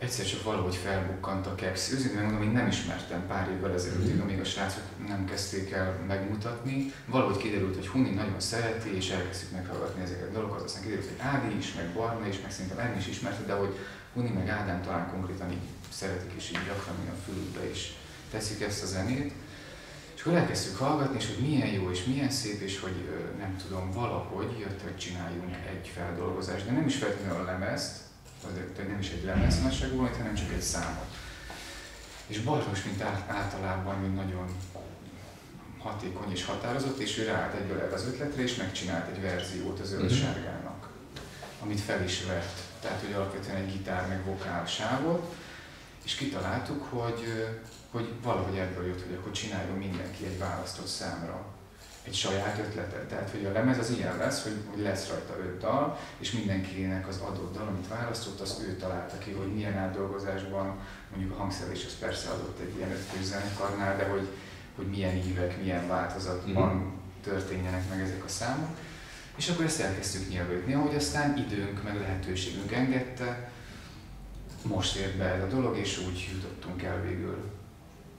egyszer 0.00 0.26
csak 0.26 0.42
valahogy 0.42 0.76
felbukkant 0.76 1.46
a 1.46 1.54
Kex. 1.54 1.92
Őszintén 1.92 2.20
mondom, 2.20 2.38
hogy 2.38 2.52
nem 2.52 2.66
ismertem 2.66 3.26
pár 3.26 3.48
évvel 3.48 3.72
ezelőtt, 3.72 4.20
amíg 4.20 4.40
a 4.40 4.44
srácok 4.44 4.82
nem 5.08 5.24
kezdték 5.24 5.70
el 5.70 5.98
megmutatni. 6.06 6.92
Valahogy 7.06 7.36
kiderült, 7.36 7.74
hogy 7.74 7.88
Huni 7.88 8.10
nagyon 8.10 8.40
szereti, 8.40 8.96
és 8.96 9.10
elkezdtük 9.10 9.50
meghallgatni 9.50 10.02
ezeket 10.02 10.28
a 10.28 10.32
dolgokat. 10.32 10.64
Aztán 10.64 10.82
kiderült, 10.82 11.08
hogy 11.08 11.26
Ádi 11.26 11.56
is, 11.56 11.74
meg 11.74 11.92
Barna 11.92 12.26
is, 12.26 12.40
meg 12.42 12.50
szerintem 12.50 12.78
Ernyi 12.78 12.98
is 12.98 13.06
ismerte, 13.06 13.42
de 13.44 13.52
hogy 13.52 13.78
Huni 14.14 14.30
meg 14.30 14.48
Ádám 14.48 14.82
talán 14.82 15.10
konkrétan 15.10 15.50
így 15.50 15.66
szeretik, 15.92 16.32
és 16.36 16.50
így 16.50 16.66
gyakran 16.66 16.96
a 16.96 17.22
fülükbe 17.24 17.70
is 17.70 17.92
teszik 18.30 18.60
ezt 18.60 18.82
a 18.82 18.86
zenét. 18.86 19.32
És 20.14 20.20
akkor 20.20 20.38
elkezdtük 20.38 20.76
hallgatni, 20.76 21.16
és 21.16 21.26
hogy 21.26 21.46
milyen 21.46 21.68
jó 21.68 21.90
és 21.90 22.04
milyen 22.04 22.30
szép, 22.30 22.60
és 22.60 22.80
hogy 22.80 23.08
nem 23.38 23.56
tudom, 23.56 23.90
valahogy 23.90 24.58
jött, 24.58 24.82
hogy 24.82 24.96
csináljunk 24.96 25.54
egy 25.70 25.90
feldolgozást, 25.94 26.64
de 26.66 26.72
nem 26.72 26.86
is 26.86 26.96
feltétlenül 26.96 27.40
a 27.40 27.44
lemezt, 27.44 28.08
azért, 28.50 28.76
hogy 28.76 28.88
nem 28.88 28.98
is 28.98 29.10
egy 29.10 29.24
lemez 29.24 29.62
nagyságú 29.62 29.96
hanem 29.96 30.34
csak 30.34 30.52
egy 30.52 30.60
számot. 30.60 31.16
És 32.26 32.40
Bartos, 32.40 32.84
mint 32.84 33.02
általában, 33.26 33.98
mint 33.98 34.14
nagyon 34.14 34.56
hatékony 35.78 36.30
és 36.30 36.44
határozott, 36.44 36.98
és 36.98 37.18
ő 37.18 37.24
ráállt 37.24 37.54
egyből 37.54 37.80
erre 37.80 37.94
az 37.94 38.06
ötletre, 38.06 38.42
és 38.42 38.56
megcsinált 38.56 39.16
egy 39.16 39.22
verziót 39.22 39.80
az 39.80 39.88
zöld-sárgának, 39.88 40.88
amit 41.62 41.80
fel 41.80 42.04
is 42.04 42.24
vett. 42.24 42.58
Tehát 42.80 43.00
hogy 43.00 43.12
alapvetően 43.12 43.56
egy 43.56 43.72
gitár 43.72 44.08
meg 44.08 44.24
vokál 44.24 44.66
sávot, 44.66 45.34
és 46.04 46.14
kitaláltuk, 46.14 46.82
hogy, 46.82 47.48
hogy 47.90 48.12
valahogy 48.22 48.58
ebből 48.58 48.86
jött, 48.86 49.02
hogy 49.06 49.14
akkor 49.14 49.32
csináljon 49.32 49.76
mindenki 49.76 50.24
egy 50.24 50.38
választott 50.38 50.86
számra 50.86 51.46
egy 52.02 52.14
saját 52.14 52.58
ötletet. 52.58 53.08
Tehát, 53.08 53.30
hogy 53.30 53.44
a 53.44 53.52
lemez 53.52 53.78
az 53.78 53.90
ilyen 53.90 54.16
lesz, 54.16 54.42
hogy, 54.42 54.56
hogy 54.70 54.82
lesz 54.82 55.08
rajta 55.08 55.36
öt 55.38 55.58
dal, 55.58 55.98
és 56.18 56.32
mindenkinek 56.32 57.08
az 57.08 57.16
adott 57.16 57.54
dal, 57.54 57.66
amit 57.66 57.88
választott, 57.88 58.40
az 58.40 58.64
ő 58.68 58.76
találta 58.76 59.18
ki, 59.18 59.30
hogy 59.30 59.54
milyen 59.54 59.76
átdolgozásban, 59.76 60.78
mondjuk 61.10 61.32
a 61.32 61.36
hangszerelés 61.40 61.84
az 61.84 61.98
persze 61.98 62.28
adott 62.28 62.60
egy 62.60 62.76
ilyen 62.76 62.90
ötfős 62.90 63.24
zenekarnál, 63.24 63.96
de 63.96 64.04
hogy, 64.04 64.28
hogy 64.76 64.86
milyen 64.86 65.16
ívek, 65.16 65.60
milyen 65.62 65.88
változatban 65.88 66.74
mm-hmm. 66.74 66.88
történjenek 67.22 67.88
meg 67.88 68.00
ezek 68.00 68.24
a 68.24 68.28
számok. 68.28 68.76
És 69.36 69.48
akkor 69.48 69.64
ezt 69.64 69.80
elkezdtük 69.80 70.28
nyelvődni, 70.28 70.74
ahogy 70.74 70.94
aztán 70.94 71.38
időnk 71.38 71.82
meg 71.82 72.00
lehetőségünk 72.00 72.72
engedte, 72.72 73.50
most 74.62 74.96
ért 74.96 75.16
be 75.16 75.24
ez 75.24 75.42
a 75.42 75.46
dolog, 75.46 75.76
és 75.76 75.98
úgy 75.98 76.28
jutottunk 76.32 76.82
el 76.82 77.02
végül 77.02 77.50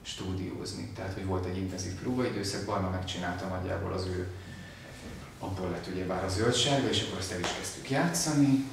stúdiózni. 0.02 0.92
Tehát, 0.94 1.14
hogy 1.14 1.24
volt 1.24 1.44
egy 1.44 1.56
intenzív 1.56 1.92
próbaidőszak, 1.92 2.64
Barna 2.64 2.90
megcsinálta 2.90 3.46
nagyjából 3.46 3.92
az 3.92 4.06
ő, 4.06 4.30
abból 5.38 5.70
lett 5.70 5.86
ugyebár 5.92 6.24
a 6.24 6.28
zöldsága, 6.28 6.88
és 6.88 7.02
akkor 7.02 7.18
azt 7.18 7.32
el 7.32 7.40
is 7.40 7.56
kezdtük 7.58 7.90
játszani, 7.90 8.64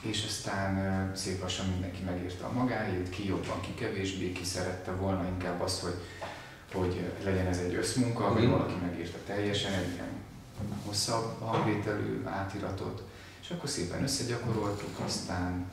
és 0.00 0.24
aztán 0.28 1.10
szép 1.16 1.40
lassan 1.40 1.66
mindenki 1.66 2.02
megírta 2.02 2.46
a 2.46 2.52
magáét, 2.52 3.10
ki 3.10 3.26
jobban, 3.26 3.60
ki 3.60 3.74
kevésbé, 3.74 4.32
ki 4.32 4.44
szerette 4.44 4.90
volna 4.90 5.26
inkább 5.26 5.60
azt, 5.60 5.80
hogy, 5.80 5.94
hogy 6.72 7.10
legyen 7.24 7.46
ez 7.46 7.58
egy 7.58 7.74
összmunka, 7.74 8.30
mm. 8.30 8.34
vagy 8.34 8.48
valaki 8.48 8.74
megírta 8.74 9.18
teljesen 9.26 9.72
egy 9.72 9.92
ilyen 9.92 10.10
hosszabb 10.86 11.40
hangvételű 11.40 12.22
átiratot, 12.24 13.02
és 13.42 13.50
akkor 13.50 13.68
szépen 13.68 14.02
összegyakoroltuk, 14.02 15.00
aztán 15.04 15.70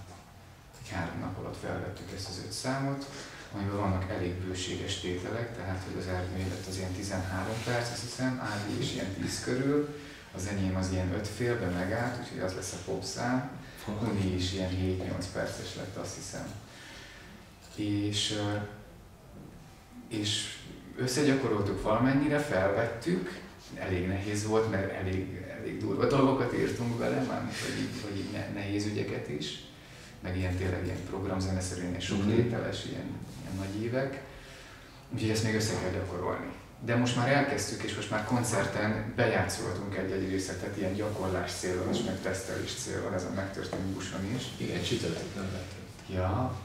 egy 0.82 0.89
három 0.89 1.19
nap 1.19 1.38
alatt 1.38 1.58
felvettük 1.62 2.12
ezt 2.15 2.30
az 2.30 2.41
öt 2.45 2.52
számot, 2.52 3.06
amiben 3.54 3.78
vannak 3.78 4.10
elég 4.10 4.34
bőséges 4.34 5.00
tételek, 5.00 5.56
tehát 5.56 5.84
hogy 5.88 6.02
az 6.02 6.08
elmélet 6.08 6.66
az 6.70 6.78
ilyen 6.78 6.92
13 6.92 7.54
perc, 7.66 7.92
azt 7.92 8.02
hiszem, 8.02 8.40
Ági 8.40 8.82
is 8.82 8.94
ilyen 8.94 9.14
10 9.22 9.44
körül, 9.44 9.96
az 10.36 10.48
enyém 10.48 10.76
az 10.76 10.92
ilyen 10.92 11.14
5 11.14 11.28
félbe 11.28 11.66
megállt, 11.66 12.20
úgyhogy 12.22 12.40
az 12.40 12.54
lesz 12.54 12.74
a 12.74 12.92
popszám, 12.92 13.50
Uni 14.02 14.36
is 14.36 14.54
ilyen 14.54 14.70
7-8 14.70 15.26
perces 15.34 15.76
lett, 15.76 15.96
azt 15.96 16.16
hiszem. 16.16 16.52
És, 17.76 18.42
és 20.08 20.58
összegyakoroltuk 20.98 21.82
valamennyire, 21.82 22.40
felvettük, 22.40 23.40
elég 23.76 24.08
nehéz 24.08 24.46
volt, 24.46 24.72
mert 24.72 24.92
elég, 24.92 25.46
elég 25.60 25.80
durva 25.80 26.08
dolgokat 26.08 26.54
írtunk 26.54 26.98
bele, 26.98 27.22
mármint 27.22 27.58
hogy 27.60 27.80
így, 27.80 28.02
hogy 28.04 28.54
nehéz 28.54 28.86
ügyeket 28.86 29.30
is, 29.30 29.64
meg 30.20 30.38
ilyen 30.38 30.56
tényleg 30.56 30.86
ilyen 30.86 31.04
programzeneszerűen, 31.10 31.90
ilyen 31.90 32.02
sok 32.02 32.18
mhm. 32.18 32.30
ilyen, 32.30 32.48
ilyen 32.90 33.56
nagy 33.58 33.84
évek. 33.84 34.22
Úgyhogy 35.14 35.30
ezt 35.30 35.44
még 35.44 35.56
össze 35.56 35.74
kell 35.82 35.92
gyakorolni. 35.92 36.52
De 36.86 36.96
most 36.96 37.16
már 37.16 37.30
elkezdtük, 37.30 37.84
és 37.84 37.96
most 37.96 38.10
már 38.10 38.26
koncerten 38.26 39.14
bejátszoltunk 39.16 39.98
egy-egy 39.98 40.30
részletet 40.30 40.78
ilyen 40.78 40.94
gyakorlás 40.94 41.52
célon 41.52 41.94
és 41.94 42.02
meg 42.06 42.22
tesztelés 42.22 42.74
célon, 42.74 43.14
ez 43.14 43.24
a 43.24 43.34
megtörtént 43.36 43.82
buson 43.82 44.36
is. 44.36 44.44
Igen, 44.58 44.84
csütörtök 44.84 45.36
nem 45.36 45.52
vettem. 45.52 45.80
Ja, 46.16 46.58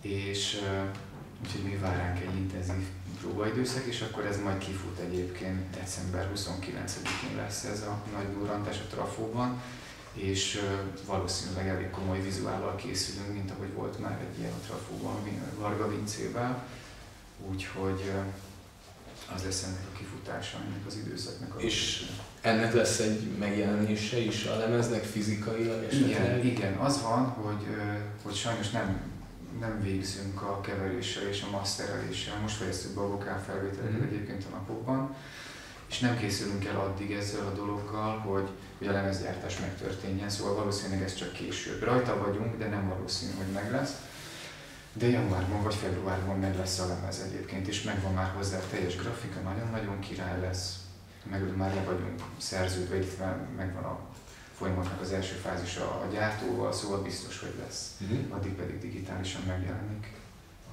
és 0.00 0.60
úgyhogy 1.42 1.62
mi 1.62 1.76
vár 1.76 1.96
ránk 1.96 2.18
egy 2.20 2.36
intenzív 2.36 2.86
próbaidőszak, 3.20 3.84
és 3.84 4.00
akkor 4.00 4.26
ez 4.26 4.40
majd 4.40 4.58
kifut 4.58 4.98
egyébként 4.98 5.76
december 5.80 6.30
29-én 6.34 7.36
lesz 7.36 7.64
ez 7.64 7.80
a 7.82 8.02
nagy 8.16 8.32
durrantás 8.32 8.78
a 8.78 8.94
Trafóban, 8.94 9.62
és 10.14 10.60
valószínűleg 11.06 11.68
elég 11.68 11.90
komoly 11.90 12.20
vizuállal 12.22 12.74
készülünk, 12.74 13.32
mint 13.32 13.50
ahogy 13.50 13.72
volt 13.72 13.98
már 13.98 14.18
egy 14.20 14.38
ilyen 14.38 14.52
a 14.52 14.66
Trafóban, 14.66 15.14
Varga 15.58 15.88
Vincével. 15.88 16.66
Úgyhogy 17.50 18.10
az 19.34 19.44
lesz 19.44 19.62
ennek 19.62 19.86
a 19.92 19.96
kifutása, 19.96 20.56
ennek 20.56 20.86
az 20.86 20.96
időszaknak. 20.96 21.54
A 21.54 21.60
és 21.60 22.06
ennek 22.40 22.74
lesz 22.74 22.98
egy 22.98 23.36
megjelenése 23.38 24.18
is 24.18 24.44
a 24.44 24.56
lemeznek 24.56 25.04
fizikailag 25.04 25.84
esetleg? 25.84 26.08
Igen, 26.08 26.44
igen, 26.44 26.74
az 26.74 27.02
van, 27.02 27.24
hogy, 27.24 27.66
hogy 28.22 28.34
sajnos 28.34 28.70
nem, 28.70 29.00
nem 29.60 29.82
végzünk 29.82 30.42
a 30.42 30.60
keveréssel 30.60 31.28
és 31.28 31.42
a 31.42 31.50
mastereléssel. 31.50 32.40
Most 32.40 32.56
fejeztük 32.56 32.94
be 32.94 33.00
a 33.00 33.08
vokálfelvételeket 33.08 34.00
mm. 34.00 34.06
egyébként 34.06 34.44
a 34.50 34.56
napokban, 34.56 35.16
és 35.94 36.00
nem 36.00 36.18
készülünk 36.18 36.64
el 36.64 36.80
addig 36.80 37.12
ezzel 37.12 37.46
a 37.46 37.54
dologgal, 37.54 38.18
hogy, 38.18 38.48
hogy 38.78 38.86
a 38.86 38.92
lemezgyártás 38.92 39.58
megtörténjen, 39.60 40.30
szóval 40.30 40.54
valószínűleg 40.54 41.02
ez 41.02 41.14
csak 41.14 41.32
később. 41.32 41.82
Rajta 41.82 42.18
vagyunk, 42.18 42.58
de 42.58 42.68
nem 42.68 42.88
valószínű, 42.88 43.32
hogy 43.36 43.52
meg 43.52 43.70
lesz. 43.70 43.92
De 44.92 45.08
januárban 45.08 45.62
vagy 45.62 45.74
februárban 45.74 46.38
meg 46.38 46.56
lesz 46.56 46.78
a 46.78 46.86
lemez 46.86 47.20
egyébként, 47.26 47.68
és 47.68 47.82
megvan 47.82 48.12
már 48.12 48.32
hozzá 48.36 48.58
a 48.58 48.68
teljes 48.70 48.96
grafika, 48.96 49.40
nagyon-nagyon 49.40 49.98
király 50.00 50.40
lesz. 50.40 50.76
Meg 51.30 51.56
már 51.56 51.74
le 51.74 51.82
vagyunk 51.82 52.22
szerződve, 52.38 52.96
itt 52.96 53.18
megvan 53.56 53.84
a 53.84 53.98
folyamatnak 54.56 55.00
az 55.00 55.12
első 55.12 55.34
fázisa 55.34 55.84
a 55.84 56.08
gyártóval, 56.12 56.72
szóval 56.72 57.02
biztos, 57.02 57.38
hogy 57.40 57.54
lesz. 57.64 57.96
Uh-huh. 58.00 58.36
Addig 58.36 58.52
pedig 58.52 58.80
digitálisan 58.80 59.42
megjelenik. 59.46 60.12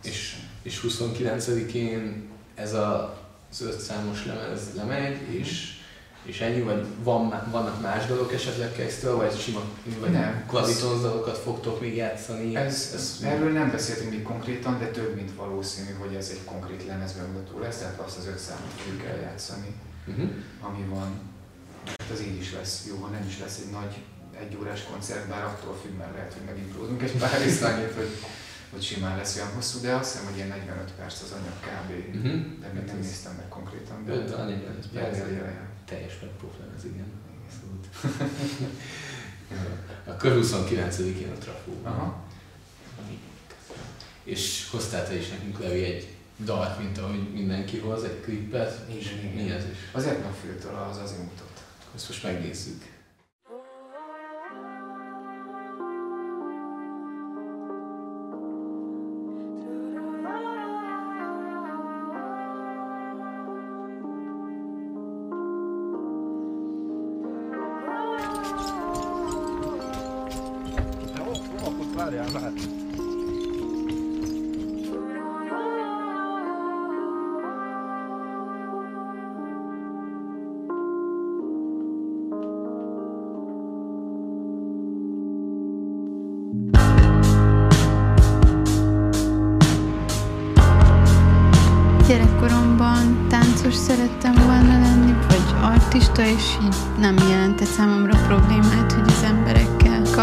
És, 0.04 0.38
és 0.62 0.86
29-én 0.88 2.30
ez 2.56 2.74
a, 2.74 3.21
az 3.52 3.62
öt 3.62 3.80
számos 3.80 4.26
lemez 4.26 4.62
lemegy, 4.76 5.22
és 5.30 5.80
és 6.24 6.42
ennyi, 6.42 6.62
vagy 6.62 6.86
van, 7.04 7.44
vannak 7.52 7.82
más 7.82 8.06
dolgok 8.06 8.34
esetleg 8.34 8.72
kezdtől, 8.72 9.16
vagy 9.16 9.40
sima, 9.40 9.62
vagy 10.00 10.12
nem, 10.12 10.44
klavitonz 10.48 11.02
dalokat 11.02 11.38
fogtok 11.38 11.82
még 11.82 11.96
játszani? 11.96 12.56
Ez, 12.56 12.92
ez, 12.94 13.20
erről 13.24 13.52
nem 13.52 13.72
beszéltünk 13.72 14.10
még 14.10 14.22
konkrétan, 14.22 14.80
de 14.80 14.88
több 14.88 15.16
mint 15.16 15.36
valószínű, 15.36 15.92
hogy 16.00 16.16
ez 16.16 16.30
egy 16.32 16.44
konkrét 16.46 16.86
lemezbemutató 16.86 17.60
lesz, 17.60 17.78
tehát 17.78 18.00
azt 18.00 18.18
az 18.18 18.28
öt 18.28 18.40
számot 18.40 18.72
fogjuk 18.78 19.06
eljátszani, 19.06 19.76
uh-huh. 20.08 20.30
ami 20.62 20.86
van. 20.90 21.20
Hát 21.86 22.10
az 22.14 22.22
így 22.22 22.38
is 22.38 22.54
lesz 22.54 22.86
jó, 22.88 22.96
ha 23.02 23.08
nem 23.08 23.26
is 23.28 23.40
lesz 23.40 23.60
egy 23.66 23.72
nagy 23.72 23.96
egy 24.40 24.58
órás 24.60 24.84
koncert, 24.92 25.28
bár 25.28 25.44
attól 25.44 25.78
függ, 25.82 25.98
mert 25.98 26.14
lehet, 26.14 26.34
hogy 26.34 26.44
megint 26.46 27.02
egy 27.02 27.18
pár 27.20 27.42
részt 27.42 27.64
annyit, 27.64 27.94
hogy, 27.94 28.10
hogy 28.72 28.82
simán 28.82 29.18
lesz 29.18 29.36
olyan 29.36 29.54
hosszú, 29.54 29.82
de 29.82 29.94
azt 29.94 30.12
hiszem, 30.12 30.28
hogy 30.28 30.36
ilyen 30.36 30.48
45 30.48 30.92
perc 30.92 31.22
az 31.22 31.32
anyag 31.32 31.60
kb. 31.60 32.16
Uh-huh. 32.16 32.60
De 32.60 32.68
még 32.74 32.86
nem 32.86 33.00
néztem 33.00 33.36
meg 33.36 33.48
konkrétan. 33.48 34.06
De 34.06 34.14
45 34.14 34.88
perc 34.94 35.18
teljes 35.86 36.20
megpróflemez, 36.22 36.86
igen. 36.86 37.12
Abszolút. 37.46 37.88
Akkor 40.06 40.40
29-én 40.44 41.32
a 41.32 41.38
trafó. 41.38 41.72
Aha. 41.84 42.24
És 44.24 44.68
hoztál 44.72 45.08
te 45.08 45.16
is 45.16 45.30
nekünk 45.30 45.60
Levi 45.60 45.84
egy 45.84 46.16
dalt, 46.38 46.80
mint 46.80 46.98
ahogy 46.98 47.34
mindenki 47.34 47.78
hoz, 47.78 48.04
egy 48.04 48.22
klippet. 48.24 48.90
Igen, 48.90 49.34
Mi 49.34 49.52
ez 49.52 49.64
is? 49.64 49.78
Az 49.92 50.06
Etnafiltől 50.06 50.76
az 50.76 50.98
az 50.98 51.12
mutat. 51.12 51.64
Ezt 51.96 52.08
most 52.08 52.24
megnézzük. 52.24 52.91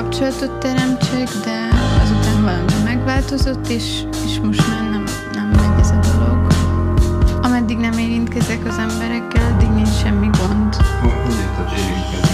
Kapcsolatot 0.02 0.58
teremtsek, 0.58 1.28
de 1.44 1.68
azután 2.02 2.42
valami 2.42 2.82
megváltozott, 2.84 3.68
és, 3.68 4.02
és 4.24 4.40
most 4.42 4.68
már 4.68 4.90
nem, 4.90 5.04
nem 5.32 5.48
megy 5.48 5.80
ez 5.80 5.90
a 5.90 5.98
dolog. 6.12 6.46
Ameddig 7.42 7.76
nem 7.76 7.98
érintkezek 7.98 8.66
az 8.66 8.78
emberekkel, 8.78 9.52
addig 9.52 9.68
nincs 9.68 9.88
semmi 10.02 10.26
gond. 10.26 10.74
Hogy 11.00 11.34
a 11.58 11.74
érintkezni 11.76 12.27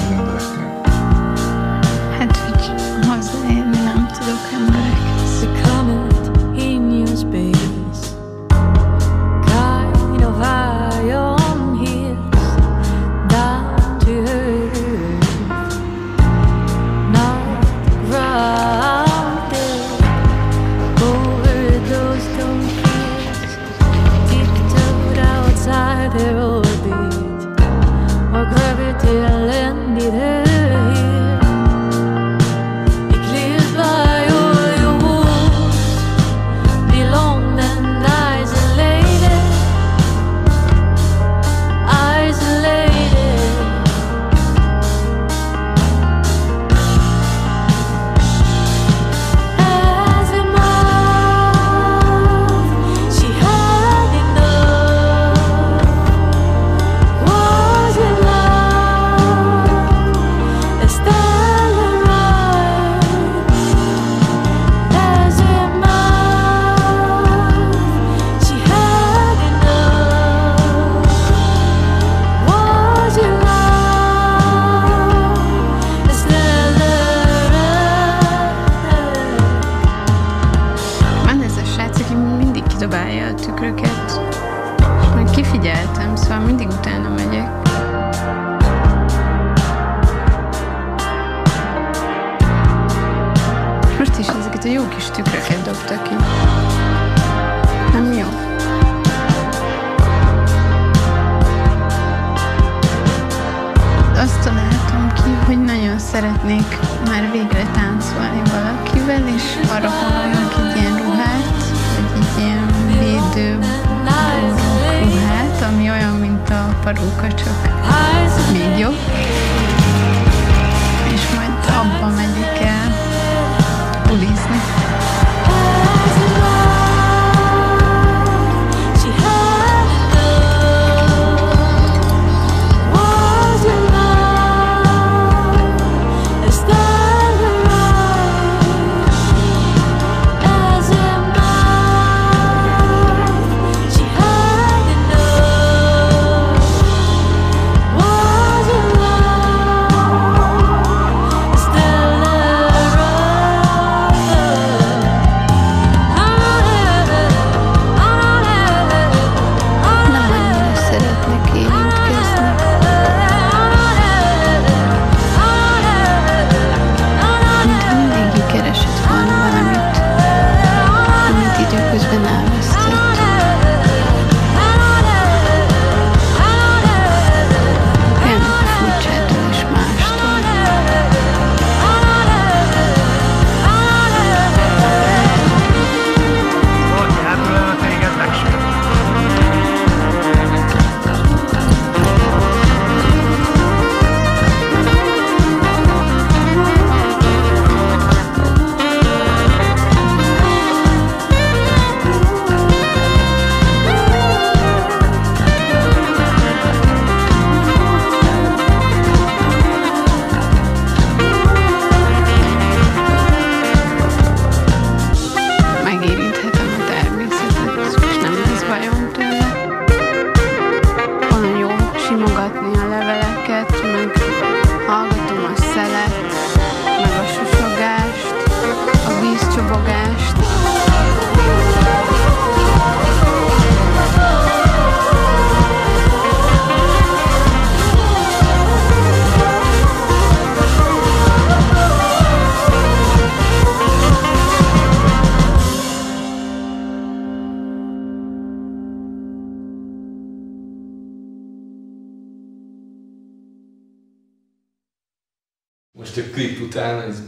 Most 256.04 256.16
a 256.16 256.30
klip 256.32 256.60
után 256.60 257.00
ez 257.00 257.22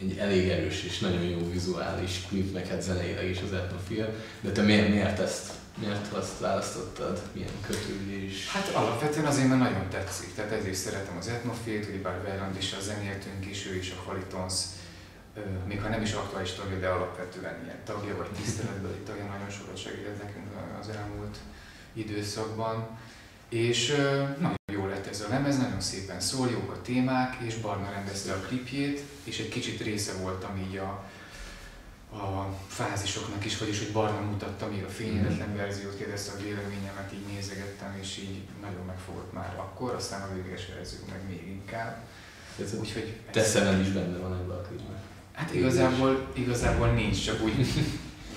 egy 0.00 0.16
elég 0.18 0.48
erős 0.48 0.84
és 0.84 0.98
nagyon 0.98 1.22
jó 1.22 1.50
vizuális 1.50 2.20
klip, 2.28 2.52
meg 2.52 2.66
hát 2.66 2.82
zeneileg 2.82 3.30
is 3.30 3.40
az 3.40 3.52
etnofil. 3.52 4.14
De 4.40 4.50
te 4.52 4.62
miért, 4.62 4.88
miért 4.88 5.18
ezt, 5.18 5.52
miért 5.80 6.12
azt 6.12 6.38
választottad? 6.38 7.22
Milyen 7.32 7.50
kötődés? 7.66 8.48
Hát 8.48 8.68
alapvetően 8.68 9.26
azért 9.26 9.48
mert 9.48 9.60
nagyon 9.60 9.88
tetszik, 9.90 10.34
tehát 10.34 10.52
ezért 10.52 10.74
szeretem 10.74 11.16
az 11.16 11.28
etnofilt, 11.28 11.84
hogy 11.84 12.02
bár 12.02 12.22
Verland 12.22 12.56
is 12.56 12.72
a 12.72 12.82
zenéltünk 12.82 13.46
is, 13.50 13.66
ő 13.66 13.74
is 13.76 13.90
a 13.90 14.02
Qualitons, 14.02 14.54
még 15.66 15.80
ha 15.80 15.88
nem 15.88 16.02
is 16.02 16.12
aktuális 16.12 16.52
tagja, 16.52 16.78
de 16.78 16.88
alapvetően 16.88 17.56
ilyen 17.64 17.80
tagja, 17.84 18.16
vagy 18.16 18.28
tiszteletbeli 18.42 19.00
tagja, 19.06 19.24
nagyon 19.24 19.50
sokat 19.50 19.76
segített 19.76 20.22
nekünk 20.22 20.46
az 20.80 20.88
elmúlt 20.88 21.36
időszakban. 21.92 22.88
És 23.48 23.88
nagyon 24.40 24.62
jó 24.72 24.86
lett 24.86 25.06
ez 25.06 25.20
a 25.20 25.23
lemez, 25.34 25.58
nagyon 25.58 25.80
szépen 25.80 26.20
szól, 26.20 26.50
jók 26.50 26.72
a 26.72 26.82
témák, 26.82 27.36
és 27.40 27.54
Barna 27.54 27.90
rendezte 27.90 28.32
a 28.32 28.40
klipjét, 28.40 29.02
és 29.24 29.38
egy 29.38 29.48
kicsit 29.48 29.80
része 29.80 30.12
voltam 30.12 30.56
így 30.68 30.76
a, 30.76 31.04
a 32.16 32.54
fázisoknak 32.66 33.44
is, 33.44 33.58
vagyis 33.58 33.78
hogy 33.78 33.92
Barna 33.92 34.20
mutatta 34.20 34.68
még 34.68 34.84
a 34.84 34.88
fényeletlen 34.88 35.56
verziót, 35.56 35.96
kérdezte 35.96 36.32
a 36.32 36.42
véleményemet, 36.42 37.12
így 37.12 37.34
nézegettem, 37.34 37.98
és 38.00 38.18
így 38.18 38.42
nagyon 38.62 38.84
megfogott 38.86 39.32
már 39.32 39.54
akkor, 39.56 39.94
aztán 39.94 40.22
a 40.22 40.34
végleges 40.34 40.66
verzió 40.74 40.98
meg 41.08 41.20
még 41.28 41.46
inkább. 41.46 41.96
Úgyhogy 42.80 43.16
te 43.30 43.42
szemed 43.42 43.80
is 43.80 43.88
benne 43.88 44.18
van 44.18 44.32
ebben 44.32 44.56
a 44.56 44.60
klipben. 44.60 44.98
Hát 45.32 45.54
igazából, 45.54 46.26
igazából 46.32 46.88
nincs, 46.88 47.24
csak 47.24 47.42
úgy, 47.42 47.54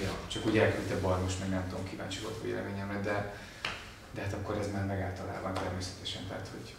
ja, 0.04 0.12
csak 0.28 0.46
úgy 0.46 0.58
elküldte 0.58 0.96
Barnos, 0.96 1.34
meg 1.40 1.50
nem 1.50 1.70
tudom, 1.70 1.90
kíváncsi 1.90 2.20
volt 2.20 2.38
a 2.42 2.44
véleményemre, 2.44 3.00
de, 3.00 3.34
de 4.14 4.22
hát 4.22 4.34
akkor 4.34 4.58
ez 4.58 4.72
már 4.72 4.86
megállt 4.86 5.16
talában 5.16 5.54
természetesen, 5.54 6.22
tehát 6.28 6.50
hogy 6.52 6.76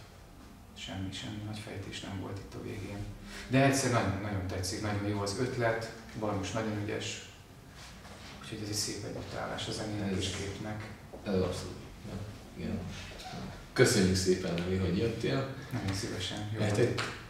semmi, 0.85 1.09
semmi 1.11 1.41
nagy 1.45 1.59
fejtés 1.65 1.99
nem 2.01 2.19
volt 2.21 2.37
itt 2.37 2.53
a 2.53 2.63
végén. 2.63 3.01
De 3.47 3.63
egyszer 3.63 3.91
nagyon, 3.91 4.19
nagyon 4.21 4.47
tetszik, 4.47 4.81
nagyon 4.81 5.07
jó 5.07 5.19
az 5.19 5.35
ötlet, 5.39 5.91
Barnos 6.19 6.51
nagyon 6.51 6.81
ügyes, 6.83 7.29
úgyhogy 8.41 8.59
ez 8.63 8.69
egy 8.69 8.75
szép 8.75 9.03
együttállás 9.03 9.67
a 9.67 9.71
zenének 9.71 10.15
és 10.19 10.29
képnek. 10.29 10.89
Ez 11.23 11.33
abszolút. 11.33 11.79
Ja, 12.07 12.13
igen. 12.57 12.79
Köszönjük 13.73 14.15
szépen, 14.15 14.53
Levi, 14.53 14.75
hogy 14.75 14.97
jöttél. 14.97 15.47
Nagyon 15.71 15.93
szívesen. 15.93 16.49
Jó 16.53 16.61
Hát. 16.61 16.79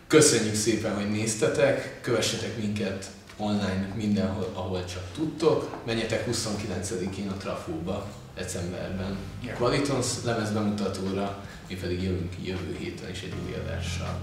Köszönjük 0.07 0.55
szépen, 0.55 0.95
hogy 0.95 1.11
néztetek, 1.11 2.01
kövessetek 2.01 2.57
minket 2.57 3.11
online 3.37 3.93
mindenhol, 3.95 4.51
ahol 4.53 4.85
csak 4.85 5.03
tudtok. 5.13 5.85
Menjetek 5.85 6.27
29-én 6.31 7.29
a 7.29 7.33
Trafóba, 7.33 8.07
decemberben. 8.35 9.17
Ja. 9.43 9.53
Qualitons 9.53 10.07
lemezbemutatóra, 10.23 11.43
mi 11.69 11.75
pedig 11.75 12.03
jövünk 12.03 12.33
jövő 12.43 12.75
héten 12.79 13.09
is 13.09 13.21
egy 13.21 13.33
új 13.45 13.53
adással. 13.53 14.21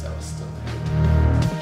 Szevasztok! 0.00 1.59